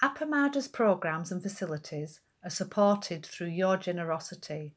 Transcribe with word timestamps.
Appamada's 0.00 0.68
programs 0.68 1.32
and 1.32 1.42
facilities 1.42 2.20
are 2.44 2.50
supported 2.50 3.26
through 3.26 3.48
your 3.48 3.76
generosity. 3.76 4.76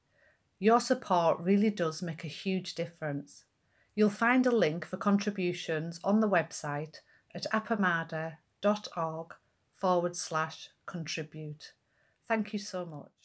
Your 0.57 0.79
support 0.79 1.39
really 1.39 1.69
does 1.69 2.01
make 2.01 2.23
a 2.23 2.27
huge 2.27 2.73
difference. 2.73 3.45
You'll 3.93 4.09
find 4.09 4.47
a 4.47 4.51
link 4.51 4.83
for 4.83 4.97
contributions 4.97 5.99
on 6.03 6.21
the 6.21 6.29
website 6.29 7.01
at 7.35 7.45
appamada.org 7.53 9.35
forward 9.73 10.15
slash 10.15 10.69
contribute. 10.87 11.73
Thank 12.27 12.51
you 12.53 12.59
so 12.59 12.85
much. 12.85 13.20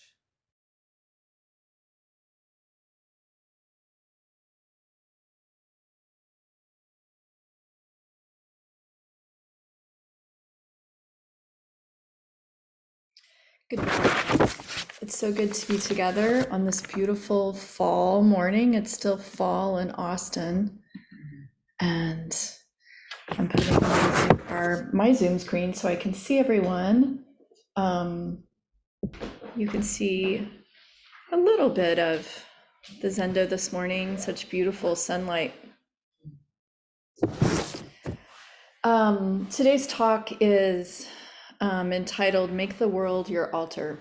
Good 13.69 13.81
morning. 13.81 14.49
It's 15.03 15.19
so 15.19 15.33
good 15.33 15.53
to 15.53 15.73
be 15.73 15.79
together 15.81 16.47
on 16.53 16.65
this 16.65 16.83
beautiful 16.83 17.53
fall 17.53 18.23
morning. 18.23 18.75
It's 18.75 18.93
still 18.93 19.17
fall 19.17 19.79
in 19.79 19.91
Austin. 19.91 20.79
And 21.81 22.33
I'm 23.31 23.49
putting 23.49 23.75
my 23.75 24.15
Zoom, 24.15 24.43
our, 24.51 24.91
my 24.93 25.13
Zoom 25.13 25.41
screen 25.41 25.75
so 25.75 25.89
I 25.89 25.97
can 25.97 26.15
see 26.15 26.39
everyone. 26.39 27.25
Um, 27.75 28.45
you 29.57 29.67
can 29.67 29.83
see 29.83 30.49
a 31.33 31.37
little 31.37 31.71
bit 31.71 31.99
of 31.99 32.47
the 33.03 33.09
Zendo 33.09 33.49
this 33.49 33.73
morning, 33.73 34.17
such 34.17 34.49
beautiful 34.49 34.95
sunlight. 34.95 35.55
Um, 38.85 39.49
today's 39.51 39.89
talk 39.89 40.31
is 40.41 41.09
um, 41.61 41.93
entitled 41.93 42.53
Make 42.53 42.79
the 42.79 42.89
World 42.89 43.29
Your 43.29 43.55
Altar. 43.55 43.99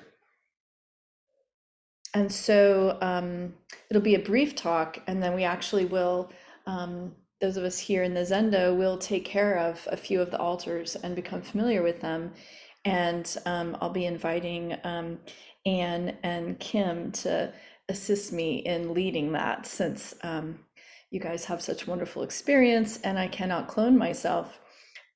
And 2.14 2.31
so 2.31 2.97
um, 3.02 3.53
it'll 3.89 4.02
be 4.02 4.16
a 4.16 4.20
brief 4.20 4.56
talk, 4.56 5.00
and 5.08 5.22
then 5.22 5.36
we 5.36 5.44
actually 5.44 5.86
will, 5.86 6.31
um, 6.66 7.14
those 7.42 7.58
of 7.58 7.66
us 7.66 7.78
here 7.78 8.03
in 8.03 8.14
the 8.14 8.22
Zendo, 8.22 8.75
will 8.75 8.97
take 8.97 9.25
care 9.25 9.58
of 9.58 9.86
a 9.92 9.97
few 9.97 10.22
of 10.22 10.31
the 10.31 10.39
altars 10.39 10.95
and 10.95 11.16
become 11.16 11.42
familiar 11.42 11.84
with 11.84 12.00
them. 12.00 12.31
And 12.86 13.36
um, 13.45 13.78
I'll 13.81 13.90
be 13.90 14.06
inviting 14.06 14.78
um, 14.84 15.19
Anne 15.66 16.17
and 16.23 16.58
Kim 16.59 17.12
to 17.12 17.52
assist 17.90 18.31
me 18.31 18.58
in 18.59 18.94
leading 18.94 19.34
that 19.34 19.66
since 19.66 20.14
um, 20.23 20.59
you 21.12 21.19
guys 21.19 21.45
have 21.45 21.62
such 21.62 21.88
wonderful 21.88 22.23
experience 22.23 23.00
and 23.02 23.17
I 23.17 23.28
cannot 23.28 23.67
clone 23.67 23.97
myself. 23.97 24.59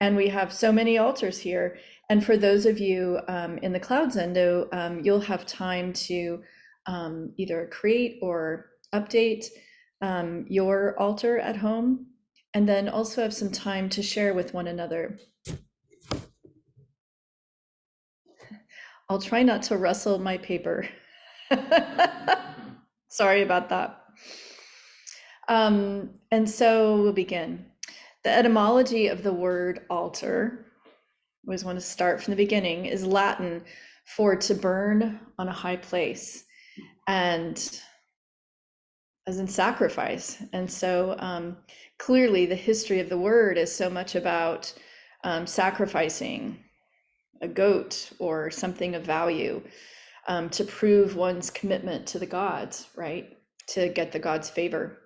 And 0.01 0.15
we 0.15 0.29
have 0.29 0.53
so 0.53 0.71
many 0.71 0.97
altars 0.97 1.39
here 1.39 1.77
and 2.09 2.25
for 2.25 2.37
those 2.37 2.65
of 2.65 2.79
you 2.79 3.19
um, 3.27 3.59
in 3.59 3.71
the 3.71 3.79
Cloud 3.79 4.09
Zendo, 4.09 4.67
um, 4.73 5.01
you'll 5.03 5.21
have 5.21 5.45
time 5.45 5.93
to 5.93 6.41
um, 6.87 7.33
either 7.37 7.69
create 7.71 8.17
or 8.23 8.71
update 8.93 9.45
um, 10.01 10.45
your 10.49 10.99
altar 10.99 11.37
at 11.37 11.55
home, 11.55 12.07
and 12.55 12.67
then 12.67 12.89
also 12.89 13.21
have 13.21 13.33
some 13.33 13.51
time 13.51 13.89
to 13.89 14.01
share 14.01 14.33
with 14.33 14.55
one 14.55 14.67
another. 14.67 15.19
I'll 19.07 19.21
try 19.21 19.43
not 19.43 19.61
to 19.63 19.77
rustle 19.77 20.17
my 20.17 20.37
paper. 20.37 20.87
Sorry 23.09 23.43
about 23.43 23.69
that. 23.69 24.03
Um, 25.47 26.11
and 26.31 26.49
so 26.49 27.01
we'll 27.01 27.13
begin. 27.13 27.65
The 28.23 28.29
etymology 28.29 29.07
of 29.07 29.23
the 29.23 29.33
word 29.33 29.81
altar 29.89 30.68
always 31.47 31.65
want 31.65 31.79
to 31.79 31.85
start 31.85 32.21
from 32.21 32.31
the 32.31 32.43
beginning, 32.43 32.85
is 32.85 33.05
Latin 33.05 33.63
for 34.15 34.35
to 34.35 34.53
burn 34.55 35.19
on 35.37 35.47
a 35.47 35.53
high 35.53 35.77
place 35.77 36.43
and 37.07 37.81
as 39.27 39.39
in 39.39 39.47
sacrifice. 39.47 40.41
And 40.53 40.69
so 40.69 41.15
um, 41.19 41.57
clearly, 41.99 42.45
the 42.45 42.55
history 42.55 42.99
of 42.99 43.09
the 43.09 43.17
word 43.17 43.57
is 43.57 43.73
so 43.73 43.89
much 43.89 44.15
about 44.15 44.73
um, 45.23 45.45
sacrificing 45.45 46.57
a 47.41 47.47
goat 47.47 48.11
or 48.19 48.49
something 48.49 48.95
of 48.95 49.03
value 49.03 49.61
um, 50.27 50.49
to 50.49 50.63
prove 50.63 51.15
one's 51.15 51.49
commitment 51.49 52.07
to 52.07 52.19
the 52.19 52.25
gods, 52.25 52.87
right? 52.95 53.37
To 53.69 53.89
get 53.89 54.11
the 54.11 54.19
gods' 54.19 54.49
favor. 54.49 54.97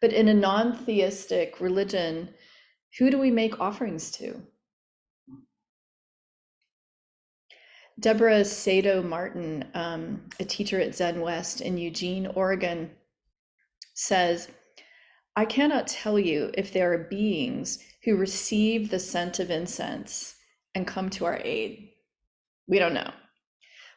But 0.00 0.12
in 0.12 0.28
a 0.28 0.34
non 0.34 0.76
theistic 0.76 1.60
religion, 1.60 2.30
who 2.98 3.10
do 3.10 3.18
we 3.18 3.30
make 3.30 3.60
offerings 3.60 4.10
to? 4.12 4.42
Deborah 8.00 8.44
Sado 8.46 9.02
Martin, 9.02 9.66
um, 9.74 10.22
a 10.40 10.44
teacher 10.44 10.80
at 10.80 10.94
Zen 10.94 11.20
West 11.20 11.60
in 11.60 11.76
Eugene, 11.76 12.26
Oregon, 12.28 12.90
says, 13.92 14.48
I 15.36 15.44
cannot 15.44 15.86
tell 15.86 16.18
you 16.18 16.50
if 16.54 16.72
there 16.72 16.92
are 16.94 17.08
beings 17.10 17.78
who 18.04 18.16
receive 18.16 18.90
the 18.90 18.98
scent 18.98 19.38
of 19.38 19.50
incense 19.50 20.34
and 20.74 20.86
come 20.86 21.10
to 21.10 21.26
our 21.26 21.40
aid. 21.44 21.90
We 22.66 22.78
don't 22.78 22.94
know. 22.94 23.10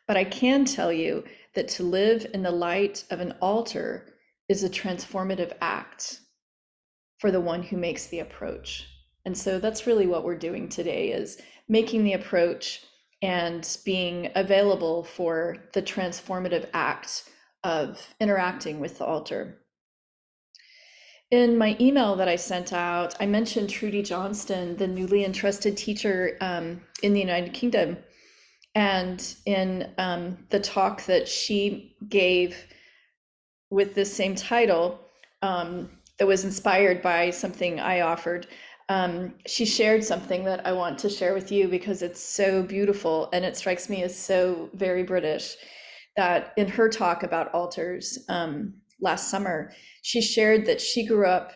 But 0.06 0.18
I 0.18 0.26
can 0.26 0.66
tell 0.66 0.92
you 0.92 1.24
that 1.56 1.70
to 1.70 1.84
live 1.84 2.28
in 2.34 2.44
the 2.44 2.52
light 2.52 3.06
of 3.10 3.22
an 3.22 3.34
altar 3.42 4.14
is 4.50 4.64
a 4.64 4.70
transformative 4.70 5.54
act 5.62 6.20
for 7.20 7.32
the 7.32 7.40
one 7.40 7.64
who 7.64 7.78
makes 7.78 8.08
the 8.08 8.20
approach. 8.20 8.86
And 9.24 9.38
so 9.38 9.60
that's 9.60 9.88
really 9.88 10.08
what 10.08 10.26
we're 10.26 10.38
doing 10.38 10.68
today 10.68 11.12
is 11.12 11.42
making 11.70 12.04
the 12.04 12.14
approach 12.14 12.82
and 13.24 13.78
being 13.86 14.30
available 14.36 15.04
for 15.04 15.58
the 15.72 15.82
transformative 15.82 16.68
act 16.74 17.24
of 17.64 18.14
interacting 18.20 18.82
with 18.82 18.98
the 18.98 19.06
altar. 19.06 19.58
In 21.32 21.58
my 21.58 21.78
email 21.80 22.18
that 22.18 22.28
I 22.28 22.36
sent 22.36 22.74
out, 22.74 23.16
I 23.22 23.26
mentioned 23.26 23.70
Trudy 23.70 24.04
Johnston, 24.04 24.76
the 24.76 24.88
newly 24.88 25.24
entrusted 25.24 25.78
teacher 25.78 26.38
um, 26.42 26.82
in 27.02 27.14
the 27.14 27.22
United 27.22 27.54
Kingdom. 27.54 27.98
And 28.76 29.36
in 29.46 29.92
um, 29.98 30.38
the 30.50 30.60
talk 30.60 31.06
that 31.06 31.28
she 31.28 31.96
gave 32.10 32.58
with 33.70 33.96
this 33.96 34.14
same 34.14 34.36
title, 34.36 35.00
um, 35.42 35.90
that 36.20 36.28
was 36.28 36.44
inspired 36.44 37.02
by 37.02 37.30
something 37.30 37.80
I 37.80 38.02
offered, 38.02 38.48
um, 38.90 39.36
she 39.48 39.66
shared 39.66 40.04
something 40.04 40.44
that 40.46 40.66
I 40.66 40.74
want 40.74 41.00
to 41.00 41.10
share 41.10 41.34
with 41.34 41.52
you 41.52 41.68
because 41.68 42.02
it's 42.02 42.22
so 42.22 42.64
beautiful 42.64 43.30
and 43.34 43.46
it 43.46 43.56
strikes 43.56 43.90
me 43.90 44.04
as 44.04 44.18
so 44.18 44.70
very 44.74 45.04
British. 45.04 45.56
That 46.16 46.54
in 46.58 46.68
her 46.68 46.90
talk 46.90 47.24
about 47.24 47.52
altars 47.56 48.20
um, 48.30 48.76
last 49.02 49.32
summer, 49.32 49.74
she 50.04 50.22
shared 50.22 50.66
that 50.68 50.80
she 50.80 51.08
grew 51.08 51.26
up 51.26 51.54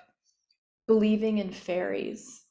believing 0.87 1.37
in 1.37 1.51
fairies 1.51 2.45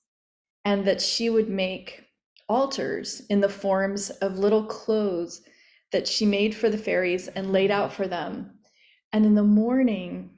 and 0.65 0.85
that 0.85 1.01
she 1.01 1.31
would 1.31 1.49
make 1.49 2.05
altars 2.49 3.23
in 3.29 3.41
the 3.41 3.49
forms 3.49 4.11
of 4.11 4.39
little 4.39 4.65
clothes 4.65 5.43
that 5.91 6.07
she 6.07 6.27
made 6.27 6.55
for 6.55 6.69
the 6.69 6.79
fairies 6.79 7.29
and 7.29 7.53
laid 7.53 7.71
out 7.71 7.93
for 7.93 8.07
them. 8.07 8.53
And 9.13 9.25
in 9.25 9.35
the 9.35 9.43
morning, 9.43 10.31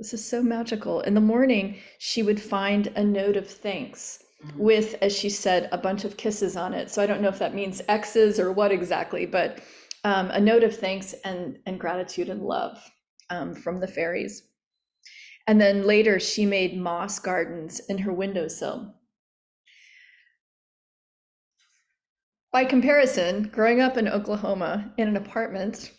this 0.00 0.14
is 0.14 0.26
so 0.26 0.42
magical. 0.42 1.02
In 1.02 1.12
the 1.12 1.20
morning, 1.20 1.76
she 1.98 2.22
would 2.22 2.40
find 2.40 2.86
a 2.96 3.04
note 3.04 3.36
of 3.36 3.46
thanks 3.46 4.24
mm-hmm. 4.42 4.58
with, 4.58 4.94
as 5.02 5.14
she 5.14 5.28
said, 5.28 5.68
a 5.72 5.78
bunch 5.78 6.06
of 6.06 6.16
kisses 6.16 6.56
on 6.56 6.72
it. 6.72 6.90
So 6.90 7.02
I 7.02 7.06
don't 7.06 7.20
know 7.20 7.28
if 7.28 7.38
that 7.38 7.54
means 7.54 7.82
X's 7.86 8.40
or 8.40 8.50
what 8.50 8.72
exactly, 8.72 9.26
but 9.26 9.60
um, 10.04 10.30
a 10.30 10.40
note 10.40 10.64
of 10.64 10.74
thanks 10.74 11.12
and, 11.26 11.58
and 11.66 11.78
gratitude 11.78 12.30
and 12.30 12.40
love 12.40 12.82
um, 13.28 13.54
from 13.54 13.78
the 13.78 13.86
fairies. 13.86 14.44
And 15.46 15.60
then 15.60 15.86
later, 15.86 16.18
she 16.18 16.46
made 16.46 16.80
moss 16.80 17.18
gardens 17.18 17.82
in 17.90 17.98
her 17.98 18.12
windowsill. 18.12 18.94
By 22.54 22.64
comparison, 22.64 23.50
growing 23.52 23.82
up 23.82 23.98
in 23.98 24.08
Oklahoma 24.08 24.94
in 24.96 25.08
an 25.08 25.16
apartment, 25.18 25.92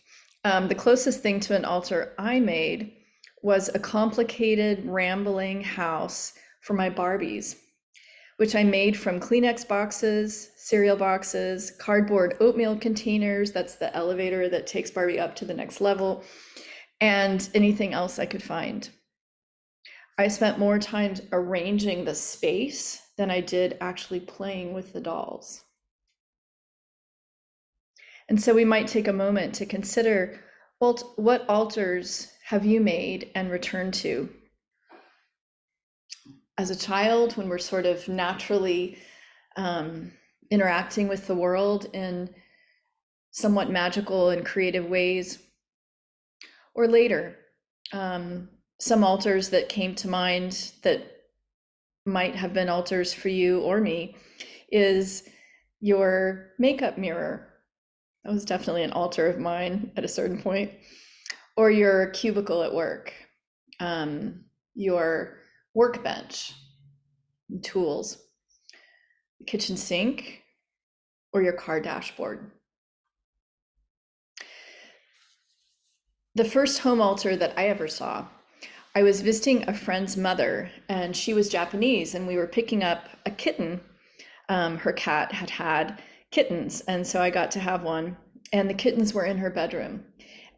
um, 0.44 0.68
the 0.70 0.76
closest 0.76 1.22
thing 1.22 1.40
to 1.42 1.56
an 1.56 1.66
altar 1.66 2.16
I 2.18 2.40
made 2.40 2.94
was 3.42 3.70
a 3.74 3.80
complicated, 3.80 4.86
rambling 4.86 5.64
house 5.64 6.34
for 6.62 6.74
my 6.74 6.90
Barbies, 6.90 7.58
which 8.38 8.56
I 8.56 8.64
made 8.64 8.98
from 8.98 9.20
Kleenex 9.20 9.68
boxes, 9.68 10.52
cereal 10.58 10.96
boxes, 10.96 11.72
cardboard 11.72 12.38
oatmeal 12.40 12.78
containers. 12.78 13.52
That's 13.52 13.76
the 13.76 13.96
elevator 13.96 14.50
that 14.50 14.68
takes 14.68 14.92
Barbie 14.92 15.20
up 15.20 15.36
to 15.38 15.46
the 15.46 15.54
next 15.54 15.82
level, 15.82 16.24
and 17.00 17.50
anything 17.54 17.94
else 17.94 18.20
I 18.20 18.26
could 18.26 18.44
find. 18.44 18.90
I 20.18 20.28
spent 20.28 20.60
more 20.60 20.78
time 20.78 21.16
arranging 21.32 22.06
the 22.06 22.14
space 22.14 23.02
than 23.18 23.32
I 23.32 23.42
did 23.42 23.78
actually 23.82 24.20
playing 24.20 24.74
with 24.74 24.94
the 24.94 25.02
dolls. 25.02 25.64
And 28.30 28.42
so 28.42 28.54
we 28.54 28.66
might 28.66 28.88
take 28.88 29.08
a 29.08 29.14
moment 29.14 29.56
to 29.56 29.66
consider 29.66 30.40
well, 30.80 30.98
what 31.16 31.46
altars 31.48 32.32
have 32.52 32.66
you 32.66 32.82
made 32.82 33.32
and 33.34 33.50
returned 33.50 33.94
to? 33.94 34.28
As 36.58 36.70
a 36.70 36.76
child, 36.76 37.38
when 37.38 37.48
we're 37.48 37.58
sort 37.58 37.86
of 37.86 38.06
naturally 38.10 38.98
um, 39.56 40.12
interacting 40.50 41.08
with 41.08 41.28
the 41.28 41.34
world 41.34 41.86
in 41.94 42.30
somewhat 43.32 43.70
magical 43.70 44.32
and 44.32 44.46
creative 44.46 44.86
ways. 44.86 45.40
Or 46.76 46.90
later, 46.90 47.38
um, 47.94 48.50
some 48.82 49.06
altars 49.06 49.48
that 49.52 49.70
came 49.70 49.96
to 49.96 50.10
mind 50.10 50.74
that 50.84 51.04
might 52.06 52.36
have 52.36 52.54
been 52.54 52.68
altars 52.68 53.14
for 53.14 53.30
you 53.30 53.62
or 53.62 53.80
me 53.80 54.18
is 54.70 55.24
your 55.80 56.50
makeup 56.60 56.98
mirror. 56.98 57.48
That 58.26 58.34
was 58.34 58.44
definitely 58.44 58.84
an 58.84 58.92
altar 58.92 59.28
of 59.28 59.40
mine 59.40 59.94
at 59.96 60.04
a 60.04 60.10
certain 60.10 60.42
point. 60.42 60.72
Or 61.58 61.70
your 61.70 62.08
cubicle 62.12 62.64
at 62.64 62.74
work, 62.74 63.14
um, 63.80 64.46
your 64.74 65.38
workbench, 65.74 66.54
tools, 67.62 68.18
kitchen 69.48 69.78
sink, 69.78 70.44
or 71.34 71.42
your 71.42 71.54
car 71.54 71.80
dashboard. 71.80 72.52
The 76.36 76.46
first 76.46 76.80
home 76.80 77.02
altar 77.02 77.36
that 77.36 77.58
I 77.58 77.68
ever 77.68 77.88
saw, 77.88 78.28
I 78.96 79.04
was 79.04 79.22
visiting 79.22 79.68
a 79.68 79.74
friend's 79.74 80.16
mother, 80.16 80.72
and 80.88 81.16
she 81.16 81.34
was 81.34 81.50
Japanese, 81.50 82.16
and 82.16 82.28
we 82.28 82.38
were 82.38 82.48
picking 82.48 82.84
up 82.84 83.10
a 83.26 83.32
kitten. 83.32 83.82
Um, 84.50 84.78
her 84.78 84.94
cat 84.94 85.32
had 85.32 85.50
had 85.50 86.02
kittens, 86.32 86.82
and 86.82 87.06
so 87.06 87.22
I 87.22 87.30
got 87.30 87.52
to 87.52 87.60
have 87.60 87.84
one, 87.84 88.18
and 88.54 88.70
the 88.70 88.74
kittens 88.74 89.14
were 89.14 89.26
in 89.26 89.38
her 89.38 89.50
bedroom. 89.50 90.06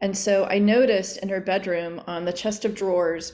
And 0.00 0.16
so 0.16 0.44
I 0.44 0.58
noticed 0.58 1.18
in 1.18 1.28
her 1.28 1.40
bedroom 1.40 2.02
on 2.06 2.24
the 2.24 2.32
chest 2.32 2.64
of 2.64 2.74
drawers 2.74 3.32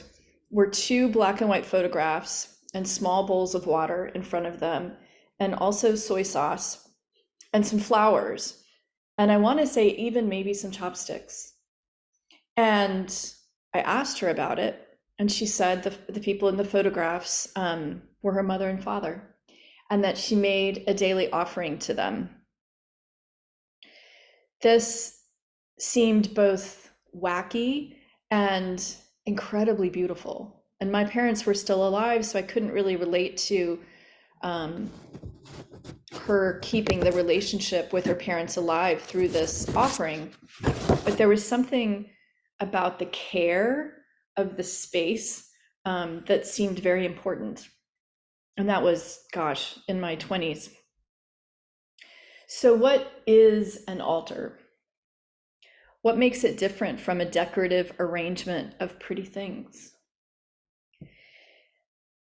were 0.50 0.66
two 0.66 1.08
black 1.08 1.40
and 1.40 1.48
white 1.50 1.66
photographs 1.66 2.58
and 2.74 2.86
small 2.86 3.26
bowls 3.26 3.54
of 3.54 3.66
water 3.66 4.06
in 4.14 4.22
front 4.22 4.46
of 4.46 4.60
them, 4.60 4.96
and 5.38 5.54
also 5.54 5.94
soy 5.94 6.22
sauce 6.22 6.88
and 7.52 7.66
some 7.66 7.78
flowers. 7.78 8.62
And 9.18 9.32
I 9.32 9.36
want 9.38 9.58
to 9.58 9.66
say, 9.66 9.88
even 9.88 10.28
maybe 10.28 10.54
some 10.54 10.70
chopsticks. 10.70 11.54
And 12.56 13.12
I 13.74 13.80
asked 13.80 14.18
her 14.20 14.28
about 14.28 14.58
it, 14.58 14.86
and 15.18 15.30
she 15.30 15.46
said 15.46 15.82
the, 15.82 16.12
the 16.12 16.20
people 16.20 16.48
in 16.48 16.56
the 16.56 16.64
photographs 16.64 17.48
um, 17.56 18.02
were 18.22 18.32
her 18.32 18.42
mother 18.42 18.68
and 18.68 18.82
father, 18.82 19.34
and 19.90 20.04
that 20.04 20.16
she 20.16 20.36
made 20.36 20.84
a 20.86 20.94
daily 20.94 21.30
offering 21.30 21.78
to 21.80 21.94
them. 21.94 22.30
This 24.62 25.19
seemed 25.80 26.34
both 26.34 26.90
wacky 27.16 27.96
and 28.30 28.96
incredibly 29.26 29.88
beautiful. 29.88 30.64
And 30.80 30.90
my 30.90 31.04
parents 31.04 31.44
were 31.44 31.54
still 31.54 31.86
alive, 31.86 32.24
so 32.24 32.38
I 32.38 32.42
couldn't 32.42 32.72
really 32.72 32.96
relate 32.96 33.36
to 33.38 33.78
um, 34.42 34.90
her 36.22 36.58
keeping 36.62 37.00
the 37.00 37.12
relationship 37.12 37.92
with 37.92 38.04
her 38.06 38.14
parents 38.14 38.56
alive 38.56 39.02
through 39.02 39.28
this 39.28 39.74
offering. 39.76 40.32
But 40.62 41.18
there 41.18 41.28
was 41.28 41.46
something 41.46 42.08
about 42.60 42.98
the 42.98 43.06
care 43.06 43.94
of 44.36 44.56
the 44.56 44.62
space 44.62 45.50
um, 45.84 46.24
that 46.26 46.46
seemed 46.46 46.78
very 46.78 47.06
important. 47.06 47.68
And 48.56 48.68
that 48.68 48.82
was, 48.82 49.20
gosh, 49.32 49.78
in 49.88 50.00
my 50.00 50.16
20s. 50.16 50.70
So, 52.48 52.74
what 52.74 53.12
is 53.26 53.84
an 53.86 54.00
altar? 54.00 54.59
What 56.02 56.18
makes 56.18 56.44
it 56.44 56.56
different 56.56 56.98
from 56.98 57.20
a 57.20 57.30
decorative 57.30 57.92
arrangement 57.98 58.74
of 58.80 58.98
pretty 58.98 59.24
things? 59.24 59.92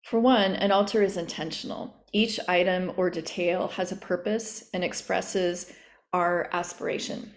For 0.04 0.20
one, 0.20 0.52
an 0.52 0.70
altar 0.70 1.02
is 1.02 1.16
intentional. 1.16 1.94
Each 2.12 2.38
item 2.46 2.92
or 2.96 3.08
detail 3.08 3.68
has 3.68 3.90
a 3.90 3.96
purpose 3.96 4.68
and 4.74 4.84
expresses 4.84 5.72
our 6.12 6.50
aspiration. 6.52 7.34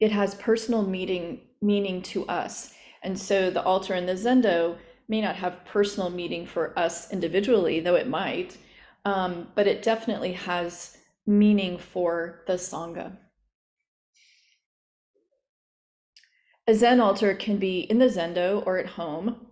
It 0.00 0.10
has 0.10 0.34
personal 0.34 0.82
meaning 0.82 1.42
meaning 1.60 2.02
to 2.02 2.26
us. 2.26 2.74
And 3.02 3.18
so 3.18 3.50
the 3.50 3.62
altar 3.62 3.94
and 3.94 4.08
the 4.08 4.14
zendo 4.14 4.76
may 5.08 5.20
not 5.20 5.36
have 5.36 5.64
personal 5.66 6.10
meaning 6.10 6.46
for 6.46 6.78
us 6.78 7.12
individually, 7.12 7.80
though 7.80 7.94
it 7.94 8.08
might, 8.08 8.56
um, 9.04 9.48
but 9.54 9.66
it 9.66 9.82
definitely 9.82 10.32
has 10.32 10.96
meaning 11.26 11.78
for 11.78 12.42
the 12.46 12.54
Sangha. 12.54 13.16
A 16.66 16.74
Zen 16.74 17.00
altar 17.00 17.34
can 17.34 17.58
be 17.58 17.80
in 17.80 17.98
the 17.98 18.06
zendo 18.06 18.64
or 18.66 18.78
at 18.78 18.86
home. 18.86 19.46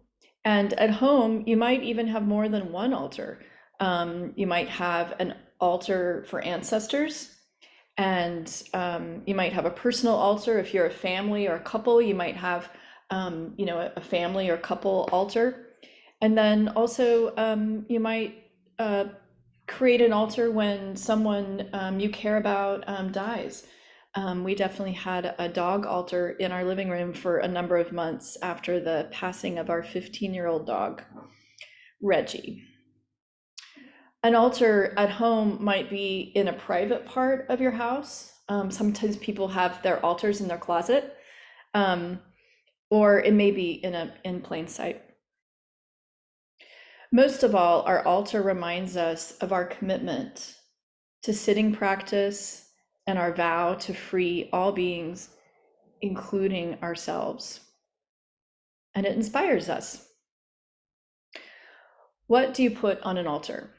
And 0.44 0.72
at 0.74 0.90
home, 0.90 1.44
you 1.46 1.56
might 1.56 1.82
even 1.82 2.08
have 2.08 2.26
more 2.26 2.48
than 2.48 2.72
one 2.72 2.92
altar. 2.92 3.40
Um, 3.80 4.32
you 4.34 4.46
might 4.46 4.68
have 4.68 5.14
an 5.18 5.34
altar 5.60 6.24
for 6.28 6.40
ancestors 6.40 7.36
and 7.96 8.62
um, 8.74 9.22
you 9.26 9.34
might 9.34 9.52
have 9.52 9.64
a 9.64 9.70
personal 9.70 10.14
altar 10.14 10.58
if 10.58 10.72
you're 10.72 10.86
a 10.86 10.90
family 10.90 11.46
or 11.46 11.54
a 11.54 11.60
couple 11.60 12.00
you 12.02 12.14
might 12.14 12.36
have 12.36 12.70
um, 13.10 13.54
you 13.56 13.66
know 13.66 13.90
a 13.94 14.00
family 14.00 14.48
or 14.48 14.56
couple 14.56 15.08
altar 15.12 15.66
and 16.20 16.36
then 16.36 16.68
also 16.70 17.34
um, 17.36 17.84
you 17.88 18.00
might 18.00 18.44
uh, 18.78 19.04
create 19.68 20.00
an 20.00 20.12
altar 20.12 20.50
when 20.50 20.96
someone 20.96 21.68
um, 21.72 22.00
you 22.00 22.08
care 22.08 22.38
about 22.38 22.82
um, 22.88 23.12
dies 23.12 23.66
um, 24.14 24.44
we 24.44 24.54
definitely 24.54 24.92
had 24.94 25.34
a 25.38 25.48
dog 25.48 25.86
altar 25.86 26.30
in 26.30 26.52
our 26.52 26.64
living 26.64 26.90
room 26.90 27.12
for 27.12 27.38
a 27.38 27.48
number 27.48 27.76
of 27.76 27.92
months 27.92 28.36
after 28.42 28.78
the 28.78 29.08
passing 29.10 29.58
of 29.58 29.70
our 29.70 29.82
15 29.82 30.34
year 30.34 30.46
old 30.46 30.66
dog 30.66 31.02
reggie 32.02 32.62
an 34.22 34.34
altar 34.34 34.94
at 34.96 35.10
home 35.10 35.58
might 35.60 35.90
be 35.90 36.32
in 36.34 36.48
a 36.48 36.52
private 36.52 37.04
part 37.04 37.46
of 37.48 37.60
your 37.60 37.72
house. 37.72 38.32
Um, 38.48 38.70
sometimes 38.70 39.16
people 39.16 39.48
have 39.48 39.82
their 39.82 40.04
altars 40.04 40.40
in 40.40 40.48
their 40.48 40.58
closet, 40.58 41.16
um, 41.74 42.20
or 42.90 43.20
it 43.20 43.34
may 43.34 43.50
be 43.50 43.72
in 43.72 43.94
a 43.94 44.14
in 44.24 44.40
plain 44.40 44.68
sight. 44.68 45.02
Most 47.10 47.42
of 47.42 47.54
all, 47.54 47.82
our 47.82 48.04
altar 48.04 48.42
reminds 48.42 48.96
us 48.96 49.32
of 49.38 49.52
our 49.52 49.64
commitment 49.64 50.56
to 51.24 51.34
sitting 51.34 51.74
practice 51.74 52.68
and 53.06 53.18
our 53.18 53.32
vow 53.32 53.74
to 53.74 53.92
free 53.92 54.48
all 54.52 54.72
beings, 54.72 55.30
including 56.00 56.78
ourselves. 56.82 57.60
And 58.94 59.06
it 59.06 59.16
inspires 59.16 59.68
us. 59.68 60.08
What 62.26 62.54
do 62.54 62.62
you 62.62 62.70
put 62.70 63.00
on 63.02 63.18
an 63.18 63.26
altar? 63.26 63.70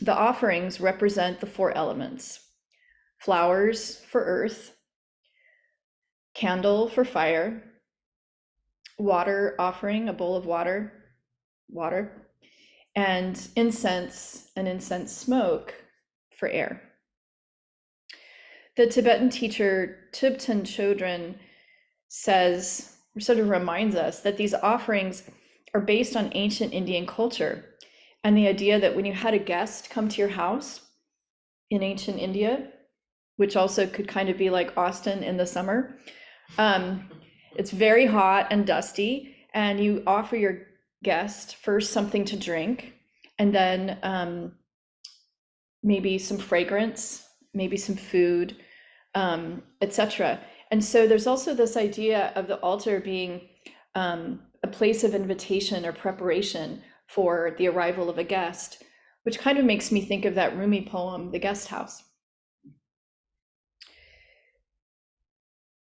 The 0.00 0.14
offerings 0.14 0.80
represent 0.80 1.40
the 1.40 1.46
four 1.46 1.72
elements 1.72 2.40
flowers 3.18 4.00
for 4.10 4.24
earth, 4.24 4.74
candle 6.34 6.88
for 6.88 7.04
fire, 7.04 7.62
water 8.98 9.54
offering, 9.60 10.08
a 10.08 10.12
bowl 10.12 10.34
of 10.34 10.44
water, 10.44 10.92
water, 11.68 12.26
and 12.96 13.48
incense, 13.54 14.50
an 14.56 14.66
incense 14.66 15.12
smoke 15.12 15.74
for 16.36 16.48
air. 16.48 16.82
The 18.76 18.86
Tibetan 18.86 19.28
teacher 19.28 20.08
Thubten 20.12 20.62
Chodron 20.62 21.36
says, 22.08 22.96
sort 23.18 23.38
of 23.38 23.48
reminds 23.48 23.96
us 23.96 24.20
that 24.20 24.36
these 24.38 24.54
offerings 24.54 25.24
are 25.74 25.80
based 25.80 26.16
on 26.16 26.32
ancient 26.34 26.72
Indian 26.72 27.06
culture 27.06 27.64
and 28.24 28.36
the 28.36 28.46
idea 28.46 28.78
that 28.80 28.94
when 28.94 29.04
you 29.04 29.12
had 29.12 29.34
a 29.34 29.38
guest 29.38 29.90
come 29.90 30.08
to 30.08 30.18
your 30.18 30.30
house 30.30 30.80
in 31.70 31.82
ancient 31.82 32.18
India, 32.18 32.68
which 33.36 33.56
also 33.56 33.86
could 33.86 34.06
kind 34.06 34.28
of 34.28 34.38
be 34.38 34.50
like 34.50 34.76
Austin 34.76 35.22
in 35.22 35.36
the 35.36 35.46
summer, 35.46 35.98
um, 36.58 37.10
it's 37.56 37.70
very 37.70 38.06
hot 38.06 38.46
and 38.50 38.66
dusty, 38.66 39.34
and 39.54 39.82
you 39.82 40.02
offer 40.06 40.36
your 40.36 40.66
guest 41.02 41.56
first 41.56 41.92
something 41.92 42.24
to 42.26 42.36
drink, 42.36 42.94
and 43.38 43.54
then 43.54 43.98
um, 44.02 44.52
maybe 45.82 46.18
some 46.18 46.38
fragrance, 46.38 47.26
maybe 47.52 47.76
some 47.76 47.96
food, 47.96 48.56
um, 49.14 49.62
etc. 49.80 50.40
And 50.70 50.82
so 50.82 51.06
there's 51.06 51.26
also 51.26 51.54
this 51.54 51.76
idea 51.76 52.32
of 52.34 52.46
the 52.46 52.56
altar 52.56 53.00
being 53.00 53.42
um, 53.94 54.40
a 54.62 54.68
place 54.68 55.04
of 55.04 55.14
invitation 55.14 55.84
or 55.84 55.92
preparation 55.92 56.82
for 57.06 57.54
the 57.58 57.68
arrival 57.68 58.08
of 58.08 58.18
a 58.18 58.24
guest, 58.24 58.82
which 59.24 59.38
kind 59.38 59.58
of 59.58 59.64
makes 59.64 59.92
me 59.92 60.00
think 60.00 60.24
of 60.24 60.34
that 60.34 60.56
Rumi 60.56 60.86
poem, 60.86 61.30
The 61.30 61.38
Guest 61.38 61.68
House. 61.68 62.02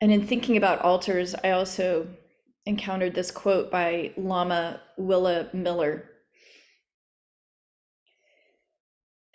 And 0.00 0.12
in 0.12 0.26
thinking 0.26 0.58
about 0.58 0.82
altars, 0.82 1.34
I 1.42 1.52
also 1.52 2.06
encountered 2.66 3.14
this 3.14 3.30
quote 3.30 3.70
by 3.70 4.12
Lama 4.18 4.82
Willa 4.98 5.48
Miller. 5.54 6.10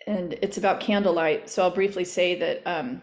And 0.06 0.34
it's 0.34 0.58
about 0.58 0.80
candlelight. 0.80 1.50
So 1.50 1.62
I'll 1.62 1.74
briefly 1.74 2.04
say 2.04 2.38
that 2.38 2.62
um, 2.66 3.02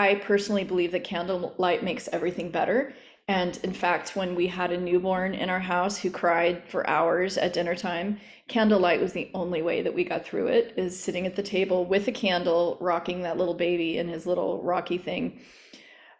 I 0.00 0.14
personally 0.14 0.64
believe 0.64 0.92
that 0.92 1.04
candlelight 1.04 1.84
makes 1.84 2.08
everything 2.10 2.50
better. 2.50 2.94
And 3.28 3.60
in 3.62 3.74
fact, 3.74 4.16
when 4.16 4.34
we 4.34 4.46
had 4.46 4.72
a 4.72 4.80
newborn 4.80 5.34
in 5.34 5.50
our 5.50 5.60
house 5.60 5.98
who 5.98 6.10
cried 6.10 6.62
for 6.68 6.88
hours 6.88 7.36
at 7.36 7.52
dinner 7.52 7.76
time, 7.76 8.18
candlelight 8.48 9.02
was 9.02 9.12
the 9.12 9.30
only 9.34 9.60
way 9.60 9.82
that 9.82 9.92
we 9.92 10.04
got 10.04 10.24
through 10.24 10.46
it, 10.46 10.72
is 10.78 10.98
sitting 10.98 11.26
at 11.26 11.36
the 11.36 11.42
table 11.42 11.84
with 11.84 12.08
a 12.08 12.12
candle, 12.12 12.78
rocking 12.80 13.20
that 13.20 13.36
little 13.36 13.52
baby 13.52 13.98
in 13.98 14.08
his 14.08 14.24
little 14.24 14.62
rocky 14.62 14.96
thing. 14.96 15.42